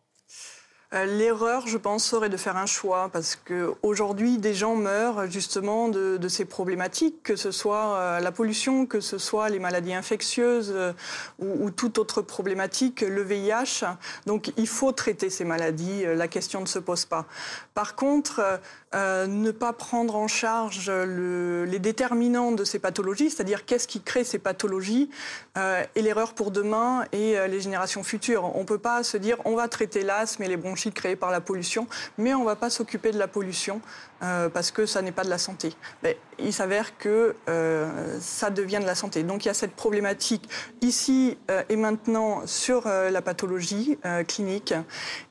L'erreur, 0.94 1.68
je 1.68 1.78
pense, 1.78 2.06
serait 2.06 2.30
de 2.30 2.38
faire 2.38 2.56
un 2.56 2.66
choix 2.66 3.10
parce 3.12 3.36
qu'aujourd'hui, 3.36 4.38
des 4.38 4.54
gens 4.54 4.76
meurent 4.76 5.30
justement 5.30 5.90
de, 5.90 6.28
ces 6.30 6.46
problématiques, 6.46 7.24
que 7.24 7.36
ce 7.36 7.52
soit 7.52 7.96
euh, 7.96 8.20
la 8.20 8.32
pollution, 8.32 8.86
que 8.86 9.02
ce 9.02 9.18
soit 9.18 9.50
les 9.50 9.60
maladies 9.60 9.94
infectieuses 9.94 10.72
euh, 10.74 10.94
ou, 11.40 11.72
toute 11.72 11.98
autre 11.98 12.22
problématique, 12.22 13.02
le 13.02 13.22
VIH. 13.22 13.86
Donc, 14.26 14.54
il 14.58 14.68
faut 14.68 14.94
traiter 14.94 15.30
ces 15.30 15.44
maladies. 15.44 16.06
La 16.06 16.28
question 16.28 16.62
ne 16.62 16.66
se 16.66 16.80
pose 16.80 17.06
pas. 17.06 17.26
Par 17.74 17.96
contre, 17.96 18.60
ne 18.94 19.52
pas 19.52 19.74
prendre 19.74 20.16
en 20.16 20.28
charge 20.28 20.90
les 20.90 21.80
déterminants 21.80 22.52
de 22.52 22.64
ces 22.64 22.80
pathologies, 22.80 23.30
c'est-à-dire 23.30 23.66
qu'est-ce 23.66 23.88
qui 23.88 24.02
crée 24.02 24.24
ces 24.24 24.40
pathologies, 24.40 25.10
et 25.58 26.02
l'erreur 26.02 26.34
pour 26.34 26.52
demain 26.52 27.06
et 27.12 27.36
les 27.48 27.60
générations 27.60 28.04
futures. 28.04 28.56
On 28.56 28.62
ne 28.62 28.66
peut 28.66 28.78
pas 28.80 29.04
se 29.04 29.18
dire 29.18 29.38
on 29.46 29.56
va 29.56 29.68
traiter 29.68 30.04
l'asthme 30.04 30.44
et 30.44 30.48
les 30.48 30.58
bronchites 30.58 30.77
créé 30.94 31.16
par 31.16 31.32
la 31.32 31.42
pollution, 31.42 31.88
mais 32.18 32.34
on 32.34 32.42
ne 32.42 32.46
va 32.46 32.56
pas 32.56 32.70
s'occuper 32.70 33.12
de 33.12 33.18
la 33.18 33.28
pollution 33.28 33.82
euh, 34.24 34.50
parce 34.50 34.72
que 34.72 34.86
ça 34.86 35.02
n'est 35.02 35.12
pas 35.12 35.24
de 35.24 35.30
la 35.30 35.38
santé. 35.38 35.74
Il 36.40 36.54
s'avère 36.54 36.98
que 36.98 37.36
euh, 37.50 38.18
ça 38.20 38.50
devient 38.50 38.80
de 38.80 38.86
la 38.86 38.96
santé. 38.96 39.24
Donc 39.24 39.46
il 39.46 39.48
y 39.48 39.52
a 39.52 39.54
cette 39.54 39.76
problématique 39.76 40.50
ici 40.82 41.38
euh, 41.52 41.62
et 41.70 41.76
maintenant 41.76 42.42
sur 42.46 42.88
la 42.88 43.22
pathologie 43.22 43.98
clinique 44.28 44.74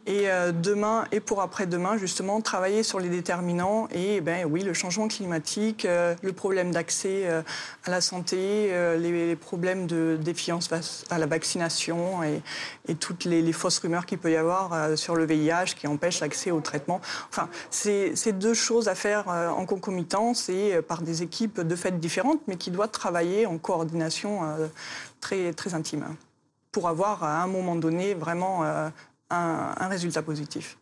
et 0.07 0.29
demain 0.53 1.05
et 1.11 1.21
pour 1.21 1.43
après-demain 1.43 1.97
justement 1.97 2.41
travailler 2.41 2.83
sur 2.83 3.01
les 3.01 3.09
déterminants 3.09 3.89
et 3.91 4.21
ben 4.21 4.47
oui 4.49 4.63
le 4.63 4.73
changement 4.73 5.09
climatique, 5.09 5.87
le 5.87 6.33
problème 6.33 6.71
d'accès 6.71 7.27
à 7.29 7.91
la 7.91 8.01
santé, 8.01 8.71
les, 8.99 9.37
problèmes 9.37 9.87
de 9.87 10.19
défiance 10.21 10.69
face 10.69 11.05
à 11.11 11.19
la 11.19 11.27
vaccination 11.27 12.23
et, 12.23 12.43
toutes 12.95 13.25
les, 13.25 13.43
les, 13.43 13.53
fausses 13.53 13.79
rumeurs 13.79 14.07
qu'il 14.07 14.19
peut 14.19 14.31
y 14.31 14.37
avoir 14.37 14.97
sur 14.97 15.17
le 15.17 15.25
VIH 15.25 15.75
qui 15.77 15.87
empêchent 15.87 16.21
l'accès 16.21 16.51
au 16.51 16.61
traitement. 16.61 17.01
Enfin, 17.31 17.49
c'est 17.71 18.33
deux 18.33 18.55
choses 18.55 18.76
à 18.85 18.95
faire 18.95 19.29
euh, 19.29 19.49
en 19.49 19.67
concomitance 19.67 20.49
et 20.49 20.75
euh, 20.75 20.83
par 20.83 21.03
des 21.03 21.23
équipes 21.23 21.61
de 21.61 21.77
fait 21.77 21.99
différentes, 21.99 22.41
mais 22.47 22.57
qui 22.57 22.71
doivent 22.71 22.91
travailler 22.91 23.47
en 23.47 23.59
coordination 23.59 24.45
euh, 24.45 24.69
très, 25.21 25.53
très 25.53 25.75
intime 25.75 26.05
pour 26.73 26.89
avoir 26.89 27.25
à 27.25 27.43
un 27.43 27.47
moment 27.47 27.75
donné 27.75 28.13
vraiment 28.13 28.63
un 29.31 29.89
résultat 29.89 30.21
positif. 30.21 30.77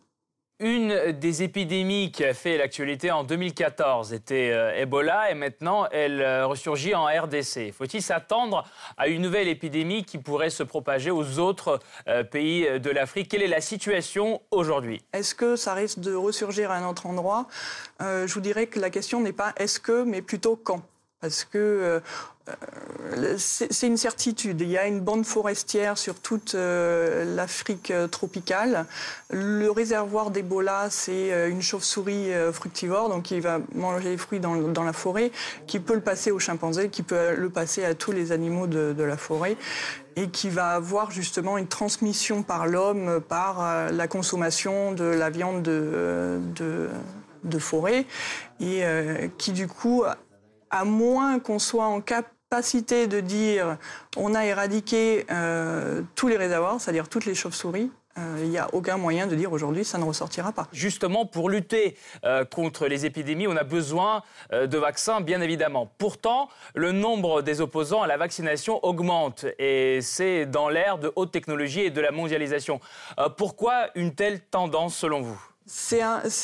Une 0.61 1.11
des 1.11 1.43
épidémies 1.43 2.13
qui 2.13 2.23
a 2.23 2.33
fait 2.33 2.57
l'actualité 2.57 3.11
en 3.11 3.25
2014 3.25 4.13
était 4.13 4.51
euh, 4.53 4.73
Ebola 4.73 5.29
et 5.29 5.33
maintenant 5.33 5.85
elle 5.91 6.21
euh, 6.21 6.47
ressurgit 6.47 6.95
en 6.95 7.07
RDC. 7.07 7.73
Faut-il 7.73 8.01
s'attendre 8.01 8.63
à 8.95 9.09
une 9.09 9.21
nouvelle 9.21 9.49
épidémie 9.49 10.05
qui 10.05 10.17
pourrait 10.17 10.49
se 10.49 10.63
propager 10.63 11.11
aux 11.11 11.39
autres 11.39 11.79
euh, 12.07 12.23
pays 12.23 12.79
de 12.79 12.89
l'Afrique? 12.89 13.27
Quelle 13.27 13.43
est 13.43 13.47
la 13.47 13.59
situation 13.59 14.41
aujourd'hui? 14.49 15.01
Est-ce 15.11 15.35
que 15.35 15.57
ça 15.57 15.73
risque 15.73 15.99
de 15.99 16.15
ressurgir 16.15 16.71
à 16.71 16.77
un 16.77 16.87
autre 16.87 17.05
endroit? 17.05 17.47
Je 17.99 18.33
vous 18.33 18.39
dirais 18.39 18.67
que 18.67 18.79
la 18.79 18.89
question 18.89 19.19
n'est 19.19 19.33
pas 19.33 19.53
est-ce 19.57 19.81
que, 19.81 20.03
mais 20.03 20.21
plutôt 20.21 20.55
quand. 20.55 20.81
Parce 21.19 21.43
que 21.43 22.01
euh, 22.47 22.53
c'est 23.37 23.87
une 23.87 23.97
certitude. 23.97 24.61
Il 24.61 24.69
y 24.69 24.77
a 24.77 24.87
une 24.87 24.99
bande 24.99 25.25
forestière 25.25 25.97
sur 25.97 26.15
toute 26.15 26.55
euh, 26.55 27.35
l'Afrique 27.35 27.91
euh, 27.91 28.07
tropicale. 28.07 28.85
Le 29.29 29.69
réservoir 29.69 30.31
d'Ebola, 30.31 30.87
c'est 30.89 31.49
une 31.49 31.61
chauve-souris 31.61 32.29
fructivore, 32.53 33.09
donc 33.09 33.23
qui 33.23 33.39
va 33.39 33.59
manger 33.73 34.09
les 34.09 34.17
fruits 34.17 34.39
dans, 34.39 34.83
la 34.83 34.93
forêt, 34.93 35.31
qui 35.67 35.79
peut 35.79 35.95
le 35.95 36.01
passer 36.01 36.31
aux 36.31 36.39
chimpanzés, 36.39 36.89
qui 36.89 37.03
peut 37.03 37.35
le 37.35 37.49
passer 37.49 37.83
à 37.83 37.95
tous 37.95 38.11
les 38.11 38.31
animaux 38.31 38.67
de, 38.67 39.03
la 39.03 39.17
forêt 39.17 39.57
et 40.15 40.29
qui 40.29 40.49
va 40.49 40.69
avoir 40.69 41.11
justement 41.11 41.57
une 41.57 41.67
transmission 41.67 42.43
par 42.43 42.67
l'homme 42.67 43.19
par 43.27 43.91
la 43.91 44.07
consommation 44.07 44.93
de 44.93 45.03
la 45.03 45.29
viande 45.29 45.63
de, 45.63 46.89
forêt 47.59 48.05
et 48.59 48.83
qui 49.37 49.51
du 49.51 49.67
coup 49.67 50.03
à 50.69 50.85
moins 50.85 51.39
qu'on 51.39 51.59
soit 51.59 51.85
en 51.87 52.01
capacité 52.49 53.07
de 53.07 53.19
dire 53.19 53.77
on 54.17 54.35
a 54.35 54.45
éradiqué 54.45 55.25
euh, 55.31 56.03
tous 56.15 56.27
les 56.27 56.37
réservoirs, 56.37 56.79
c'est-à-dire 56.79 57.09
toutes 57.09 57.25
les 57.25 57.33
chauves-souris, 57.33 57.91
euh, 58.17 58.39
il 58.43 58.49
n'y 58.49 58.57
a 58.57 58.69
aucun 58.73 58.97
moyen 58.97 59.27
de 59.27 59.35
dire 59.35 59.51
aujourd'hui 59.51 59.83
ça 59.83 59.97
ne 59.97 60.03
ressortira 60.03 60.51
pas. 60.51 60.67
Justement, 60.71 61.25
pour 61.25 61.49
lutter 61.49 61.97
euh, 62.23 62.45
contre 62.45 62.87
les 62.87 63.05
épidémies, 63.05 63.47
on 63.47 63.57
a 63.57 63.63
besoin 63.63 64.21
de 64.51 64.77
vaccins, 64.77 65.21
bien 65.21 65.41
évidemment. 65.41 65.91
Pourtant, 65.97 66.49
le 66.75 66.91
nombre 66.91 67.41
des 67.41 67.61
opposants 67.61 68.03
à 68.03 68.07
la 68.07 68.17
vaccination 68.17 68.79
augmente 68.85 69.45
et 69.57 69.99
c'est 70.01 70.45
dans 70.45 70.69
l'ère 70.69 70.97
de 70.97 71.11
haute 71.15 71.31
technologie 71.31 71.81
et 71.81 71.89
de 71.89 71.99
la 71.99 72.11
mondialisation. 72.11 72.79
pourquoi 73.37 73.89
une 73.95 74.13
telle 74.13 74.39
tendance 74.39 74.95
selon 74.95 75.21
vous? 75.21 75.54
C'est 75.67 76.03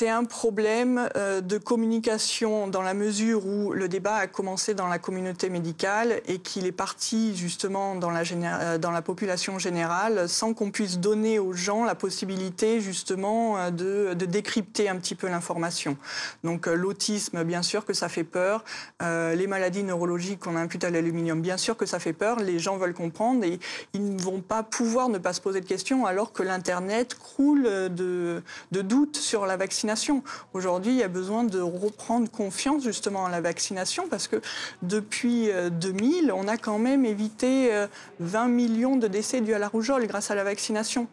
un, 0.09 0.23
problème 0.25 1.07
euh, 1.15 1.41
de 1.41 1.59
communication 1.59 2.67
dans 2.67 2.81
la 2.81 2.95
mesure 2.95 3.45
où 3.45 3.71
le 3.71 3.87
débat 3.87 4.15
a 4.15 4.25
commencé 4.25 4.73
dans 4.73 4.87
la 4.87 4.97
communauté 4.97 5.49
médicale 5.49 6.21
et 6.25 6.39
qu'il 6.39 6.65
est 6.65 6.71
parti 6.71 7.35
justement 7.35 7.93
dans 7.93 8.09
la, 8.09 8.23
euh, 8.31 9.01
population 9.01 9.59
générale 9.59 10.27
sans 10.27 10.55
qu'on 10.55 10.71
puisse 10.71 10.97
donner 10.97 11.37
aux 11.37 11.53
gens 11.53 11.85
la 11.85 11.93
possibilité 11.93 12.81
justement 12.81 13.59
euh, 13.59 13.69
de, 13.69 14.15
de 14.15 14.25
décrypter 14.25 14.89
un 14.89 14.95
petit 14.95 15.13
peu 15.13 15.27
l'information. 15.27 15.97
Donc 16.43 16.65
l'autisme, 16.65 17.43
bien 17.43 17.61
sûr 17.61 17.85
que 17.85 17.93
ça 17.93 18.09
fait 18.09 18.23
peur. 18.23 18.63
les 19.01 19.47
maladies 19.47 19.83
neurologiques 19.83 20.39
qu'on 20.39 20.55
impute 20.55 20.83
à 20.83 20.89
l'aluminium, 20.89 21.41
bien 21.41 21.57
sûr 21.57 21.77
que 21.77 21.85
ça 21.85 21.99
fait 21.99 22.13
peur. 22.13 22.39
Les 22.39 22.57
gens 22.57 22.77
veulent 22.77 22.93
comprendre 22.95 23.43
et 23.43 23.59
ils 23.93 24.15
ne 24.15 24.21
vont 24.21 24.41
pas 24.41 24.63
pouvoir 24.63 25.09
ne 25.09 25.19
pas 25.19 25.33
se 25.33 25.41
poser 25.41 25.61
de 25.61 25.67
questions 25.67 26.07
alors 26.07 26.33
que 26.33 26.41
l'Internet 26.41 27.15
croule 27.15 27.63
de, 27.63 28.41
de 28.71 28.81
doutes 28.81 29.10
sur 29.17 29.45
la 29.45 29.57
vaccination. 29.57 30.23
Aujourd'hui, 30.53 30.91
il 30.91 30.97
y 30.97 31.03
a 31.03 31.07
besoin 31.07 31.43
de 31.43 31.59
reprendre 31.59 32.29
confiance 32.29 32.83
justement 32.83 33.21
en 33.21 33.27
la 33.27 33.41
vaccination 33.41 34.07
parce 34.09 34.27
que 34.27 34.41
depuis 34.81 35.49
2000, 35.71 36.29
euh, 36.29 36.33
on 36.35 36.47
a 36.47 36.57
quand 36.57 36.79
même 36.79 37.05
évité 37.05 37.71
20 38.19 38.45
euh, 38.45 38.47
millions 38.47 38.97
de 38.97 39.07
décès 39.07 39.41
dus 39.41 39.53
à 39.53 39.59
la 39.59 39.67
rougeole 39.67 40.07
grâce 40.07 40.31
à 40.31 40.35
la 40.35 40.43
vaccination. 40.43 41.07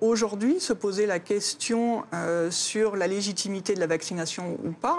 Aujourd'hui, 0.00 0.60
se 0.60 0.72
poser 0.72 1.04
la 1.04 1.18
question 1.18 2.04
euh, 2.14 2.50
sur 2.50 2.96
la 2.96 3.06
légitimité 3.06 3.74
de 3.74 3.80
la 3.80 3.86
vaccination 3.86 4.58
ou 4.64 4.72
pas, 4.72 4.98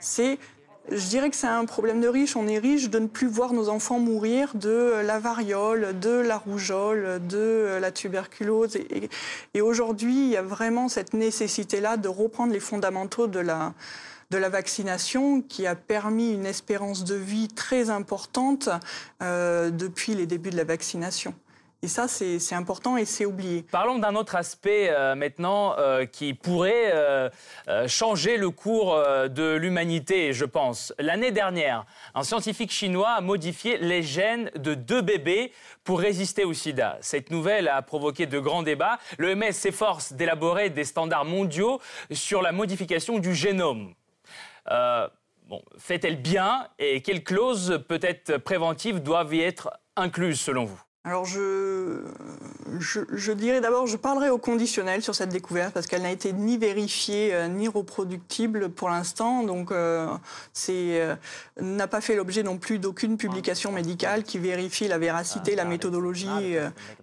c'est 0.00 0.38
je 0.90 1.06
dirais 1.06 1.30
que 1.30 1.36
c'est 1.36 1.46
un 1.46 1.64
problème 1.64 2.00
de 2.00 2.08
riche. 2.08 2.36
On 2.36 2.48
est 2.48 2.58
riche 2.58 2.90
de 2.90 2.98
ne 2.98 3.06
plus 3.06 3.28
voir 3.28 3.52
nos 3.52 3.68
enfants 3.68 3.98
mourir 3.98 4.54
de 4.54 5.00
la 5.04 5.18
variole, 5.18 5.98
de 5.98 6.10
la 6.10 6.36
rougeole, 6.36 7.20
de 7.26 7.78
la 7.80 7.90
tuberculose. 7.92 8.76
Et, 9.54 9.60
aujourd'hui, 9.60 10.26
il 10.26 10.28
y 10.30 10.36
a 10.36 10.42
vraiment 10.42 10.88
cette 10.88 11.14
nécessité-là 11.14 11.96
de 11.96 12.08
reprendre 12.08 12.52
les 12.52 12.60
fondamentaux 12.60 13.26
de 13.26 13.40
la, 13.40 13.74
de 14.30 14.38
la 14.38 14.48
vaccination 14.48 15.42
qui 15.42 15.66
a 15.66 15.74
permis 15.74 16.32
une 16.32 16.46
espérance 16.46 17.04
de 17.04 17.14
vie 17.14 17.48
très 17.48 17.90
importante 17.90 18.68
depuis 19.20 20.14
les 20.14 20.26
débuts 20.26 20.50
de 20.50 20.56
la 20.56 20.64
vaccination. 20.64 21.34
Et 21.82 21.88
ça, 21.88 22.08
c'est 22.08 22.54
important 22.54 22.98
et 22.98 23.06
c'est 23.06 23.24
oublié. 23.24 23.62
Parlons 23.62 23.98
d'un 23.98 24.14
autre 24.14 24.36
aspect 24.36 24.90
euh, 24.90 25.14
maintenant 25.14 25.78
euh, 25.78 26.04
qui 26.04 26.34
pourrait 26.34 26.92
euh, 26.92 27.30
changer 27.88 28.36
le 28.36 28.50
cours 28.50 28.94
de 28.96 29.54
l'humanité, 29.54 30.34
je 30.34 30.44
pense. 30.44 30.92
L'année 30.98 31.30
dernière, 31.30 31.86
un 32.14 32.22
scientifique 32.22 32.70
chinois 32.70 33.12
a 33.12 33.20
modifié 33.22 33.78
les 33.78 34.02
gènes 34.02 34.50
de 34.56 34.74
deux 34.74 35.00
bébés 35.00 35.52
pour 35.82 36.00
résister 36.00 36.44
au 36.44 36.52
sida. 36.52 36.98
Cette 37.00 37.30
nouvelle 37.30 37.66
a 37.66 37.80
provoqué 37.80 38.26
de 38.26 38.38
grands 38.38 38.62
débats. 38.62 38.98
L'OMS 39.16 39.52
s'efforce 39.52 40.12
d'élaborer 40.12 40.68
des 40.68 40.84
standards 40.84 41.24
mondiaux 41.24 41.80
sur 42.12 42.42
la 42.42 42.52
modification 42.52 43.18
du 43.18 43.34
génome. 43.34 43.94
Bon, 45.48 45.62
fait-elle 45.78 46.20
bien 46.20 46.68
et 46.78 47.00
quelles 47.00 47.24
clauses 47.24 47.82
peut-être 47.88 48.36
préventives 48.36 49.02
doivent 49.02 49.34
y 49.34 49.40
être 49.40 49.70
incluses 49.96 50.40
selon 50.40 50.66
vous? 50.66 50.80
Alors 51.02 51.24
je, 51.24 52.02
je, 52.78 53.32
dirais 53.32 53.62
d'abord, 53.62 53.86
je 53.86 53.96
parlerai 53.96 54.28
au 54.28 54.36
conditionnel 54.36 55.00
sur 55.00 55.14
cette 55.14 55.30
découverte 55.30 55.72
parce 55.72 55.86
qu'elle 55.86 56.02
n'a 56.02 56.10
été 56.10 56.34
ni 56.34 56.58
vérifiée 56.58 57.32
euh, 57.32 57.48
ni 57.48 57.68
reproductible 57.68 58.68
pour 58.68 58.90
l'instant, 58.90 59.42
donc 59.42 59.72
euh, 59.72 60.06
c'est 60.52 61.00
euh, 61.00 61.16
n'a 61.58 61.86
pas 61.86 62.02
fait 62.02 62.16
l'objet 62.16 62.42
non 62.42 62.58
plus 62.58 62.78
d'aucune 62.78 63.16
publication 63.16 63.72
médicale 63.72 64.24
qui 64.24 64.38
vérifie 64.38 64.88
la 64.88 64.98
véracité, 64.98 65.56
la 65.56 65.64
méthodologie. 65.64 66.58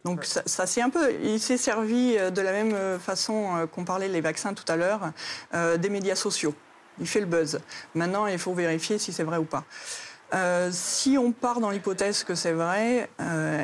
donc 0.05 0.25
ça, 0.25 0.43
ça 0.45 0.67
c'est 0.67 0.81
un 0.83 0.91
peu, 0.91 1.11
il 1.23 1.39
s'est 1.39 1.57
servi 1.57 2.17
de 2.17 2.41
la 2.41 2.51
même 2.51 2.99
façon 2.99 3.67
qu'on 3.71 3.83
parlait 3.83 4.09
les 4.09 4.21
vaccins 4.21 4.53
tout 4.53 4.71
à 4.71 4.75
l'heure, 4.75 5.11
des 5.53 5.89
médias 5.89 6.15
sociaux. 6.15 6.53
Il 6.99 7.07
fait 7.07 7.19
le 7.19 7.25
buzz. 7.25 7.59
Maintenant, 7.93 8.25
il 8.27 8.39
faut 8.39 8.53
vérifier 8.53 8.97
si 8.97 9.13
c'est 9.13 9.23
vrai 9.23 9.37
ou 9.37 9.43
pas. 9.43 9.65
Euh, 10.33 10.69
si 10.71 11.17
on 11.17 11.31
part 11.31 11.59
dans 11.59 11.69
l'hypothèse 11.69 12.23
que 12.23 12.35
c'est 12.35 12.51
vrai 12.51 13.09
euh, 13.21 13.63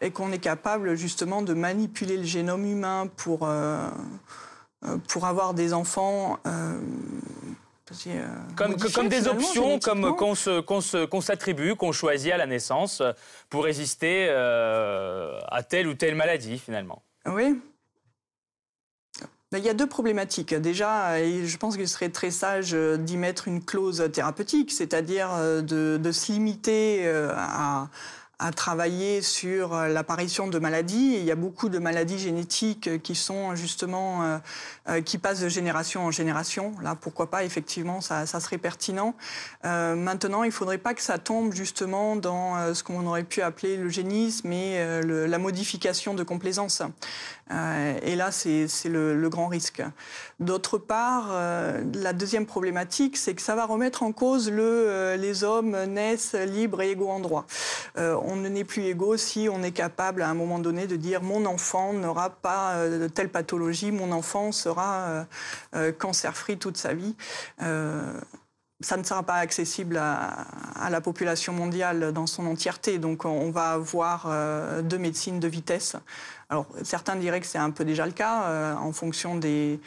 et 0.00 0.10
qu'on 0.10 0.32
est 0.32 0.38
capable 0.38 0.94
justement 0.94 1.42
de 1.42 1.52
manipuler 1.52 2.16
le 2.16 2.24
génome 2.24 2.64
humain 2.64 3.08
pour, 3.16 3.40
euh, 3.42 3.88
pour 5.08 5.26
avoir 5.26 5.52
des 5.52 5.74
enfants. 5.74 6.38
comme, 8.56 8.76
comme 8.76 9.08
des 9.08 9.28
options, 9.28 9.78
comme 9.78 10.16
qu'on 10.16 11.20
s'attribue, 11.20 11.74
qu'on 11.76 11.92
choisit 11.92 12.32
à 12.32 12.38
la 12.38 12.46
naissance 12.46 13.02
pour 13.50 13.64
résister 13.64 14.30
à 14.30 15.62
telle 15.62 15.86
ou 15.86 15.94
telle 15.94 16.14
maladie 16.14 16.58
finalement. 16.58 17.02
Oui, 17.26 17.60
il 19.58 19.64
y 19.64 19.68
a 19.68 19.74
deux 19.74 19.88
problématiques. 19.88 20.54
Déjà, 20.54 21.18
je 21.18 21.56
pense 21.56 21.76
qu'il 21.76 21.88
serait 21.88 22.10
très 22.10 22.30
sage 22.30 22.70
euh, 22.72 22.96
d'y 22.96 23.16
mettre 23.16 23.48
une 23.48 23.64
clause 23.64 24.08
thérapeutique, 24.12 24.70
c'est-à-dire 24.70 25.30
euh, 25.34 25.60
de, 25.60 25.98
de, 26.00 26.12
se 26.12 26.30
limiter 26.30 27.00
euh, 27.04 27.32
à, 27.34 27.88
à 28.40 28.52
travailler 28.52 29.20
sur 29.20 29.74
euh, 29.74 29.88
l'apparition 29.88 30.48
de 30.48 30.58
maladies. 30.58 31.16
il 31.18 31.24
y 31.24 31.30
a 31.30 31.34
beaucoup 31.34 31.68
de 31.68 31.78
maladies 31.78 32.18
génétiques 32.18 32.88
euh, 32.88 32.98
qui 32.98 33.14
sont 33.14 33.54
justement 33.54 34.40
euh, 34.88 35.02
qui 35.02 35.18
passent 35.18 35.40
de 35.40 35.48
génération 35.48 36.06
en 36.06 36.10
génération. 36.10 36.72
Là, 36.82 36.96
pourquoi 36.98 37.30
pas 37.30 37.44
Effectivement, 37.44 38.00
ça, 38.00 38.26
serait 38.26 38.58
pertinent. 38.58 39.14
Maintenant, 39.62 40.42
il 40.42 40.48
ne 40.48 40.52
faudrait 40.52 40.78
pas 40.78 40.94
que 40.94 41.02
ça 41.02 41.18
tombe 41.18 41.52
justement 41.52 42.16
dans 42.16 42.74
ce 42.74 42.82
qu'on 42.82 43.06
aurait 43.06 43.24
pu 43.24 43.42
appeler 43.42 43.76
l'eugénisme 43.76 44.50
et 44.52 45.02
le, 45.02 45.26
la 45.26 45.38
modification 45.38 46.14
de 46.14 46.22
complaisance. 46.22 46.82
et 47.50 48.16
là, 48.16 48.32
c'est 48.32 48.66
le, 48.86 49.14
le, 49.14 49.28
grand 49.28 49.48
risque. 49.48 49.82
D'autre 50.40 50.78
part, 50.78 51.28
la 51.28 52.12
deuxième 52.12 52.46
problématique, 52.46 53.16
c'est 53.16 53.34
que 53.34 53.42
ça 53.42 53.54
va 53.54 53.66
remettre 53.66 54.02
en 54.02 54.12
cause 54.12 54.50
le 54.50 55.14
les 55.18 55.44
hommes 55.44 55.76
naissent 55.84 56.34
libres 56.34 56.80
et 56.82 56.90
égaux 56.90 57.10
en 57.10 57.20
droit 57.20 57.46
on 58.30 58.36
ne 58.36 58.48
n'est 58.48 58.64
plus 58.64 58.84
égaux 58.84 59.16
si 59.16 59.48
on 59.50 59.62
est 59.62 59.72
capable 59.72 60.22
à 60.22 60.28
un 60.28 60.34
moment 60.34 60.58
donné 60.58 60.86
de 60.86 60.96
dire 60.96 61.22
mon 61.22 61.44
enfant 61.46 61.92
n'aura 61.92 62.30
pas 62.30 62.74
euh, 62.74 63.00
de 63.00 63.08
telle 63.08 63.28
pathologie, 63.28 63.90
mon 63.90 64.12
enfant 64.12 64.52
sera 64.52 65.00
euh, 65.00 65.24
euh, 65.74 65.92
cancer-free 65.92 66.56
toute 66.56 66.76
sa 66.76 66.94
vie 66.94 67.14
ça 68.82 68.96
ne 68.96 69.02
sera 69.02 69.22
pas 69.22 69.34
accessible 69.34 69.98
à, 69.98 70.88
la 70.88 71.02
population 71.02 71.52
mondiale 71.52 72.12
dans 72.14 72.26
son 72.26 72.46
entièreté. 72.46 72.96
Donc 72.96 73.26
on 73.26 73.50
va 73.50 73.72
avoir 73.72 74.26
deux 74.82 74.96
médecines 74.96 75.38
de 75.38 75.48
vitesse. 75.48 75.96
Alors 76.48 76.66
certains 76.82 77.16
diraient 77.16 77.42
que 77.42 77.46
c'est 77.46 77.58
un 77.58 77.72
peu 77.72 77.84
déjà 77.84 78.06
le 78.06 78.12
cas 78.12 78.74
en 78.76 78.90
fonction 78.92 79.36
des, 79.36 79.78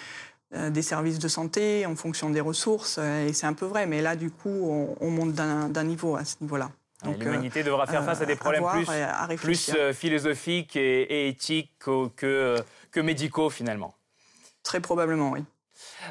services 0.83 1.17
de 1.17 1.27
santé, 1.27 1.87
en 1.87 1.95
fonction 1.95 2.29
des 2.29 2.39
ressources, 2.39 2.99
et 2.99 3.33
c'est 3.33 3.47
un 3.47 3.53
peu 3.53 3.65
vrai. 3.65 3.87
Mais 3.87 4.03
là, 4.03 4.15
du 4.15 4.29
coup, 4.29 4.95
on 5.01 5.09
monte 5.09 5.33
d'un 5.33 5.83
niveau 5.83 6.15
à 6.15 6.23
ce 6.23 6.35
niveau-là. 6.41 6.69
L'humanité 7.05 7.61
euh, 7.61 7.63
devra 7.63 7.85
faire 7.85 8.03
face 8.03 8.21
à 8.21 8.25
des 8.25 8.35
problèmes 8.35 8.63
plus, 9.37 9.71
euh, 9.75 9.93
philosophiques 9.93 10.75
et, 10.75 11.27
éthiques 11.27 11.71
que, 11.79 12.57
que, 12.91 12.99
médicaux 12.99 13.49
finalement. 13.49 13.93
Très 14.63 14.79
probablement, 14.79 15.31
oui. 15.31 15.43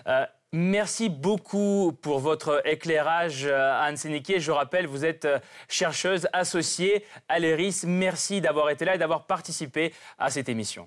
Euh, 0.06 0.26
merci 0.52 1.08
beaucoup 1.08 1.96
pour 2.02 2.18
votre 2.18 2.60
éclairage, 2.66 3.46
Anne 3.46 3.96
Séniquier. 3.96 4.40
Je 4.40 4.52
rappelle, 4.52 4.86
vous 4.86 5.04
êtes 5.04 5.26
chercheuse 5.68 6.28
associée 6.32 7.04
à 7.28 7.38
l'ERIS. 7.38 7.84
Merci 7.86 8.40
d'avoir 8.40 8.70
été 8.70 8.84
là 8.84 8.94
et 8.94 8.98
d'avoir 8.98 9.24
participé 9.24 9.94
à 10.18 10.30
cette 10.30 10.48
émission. 10.48 10.86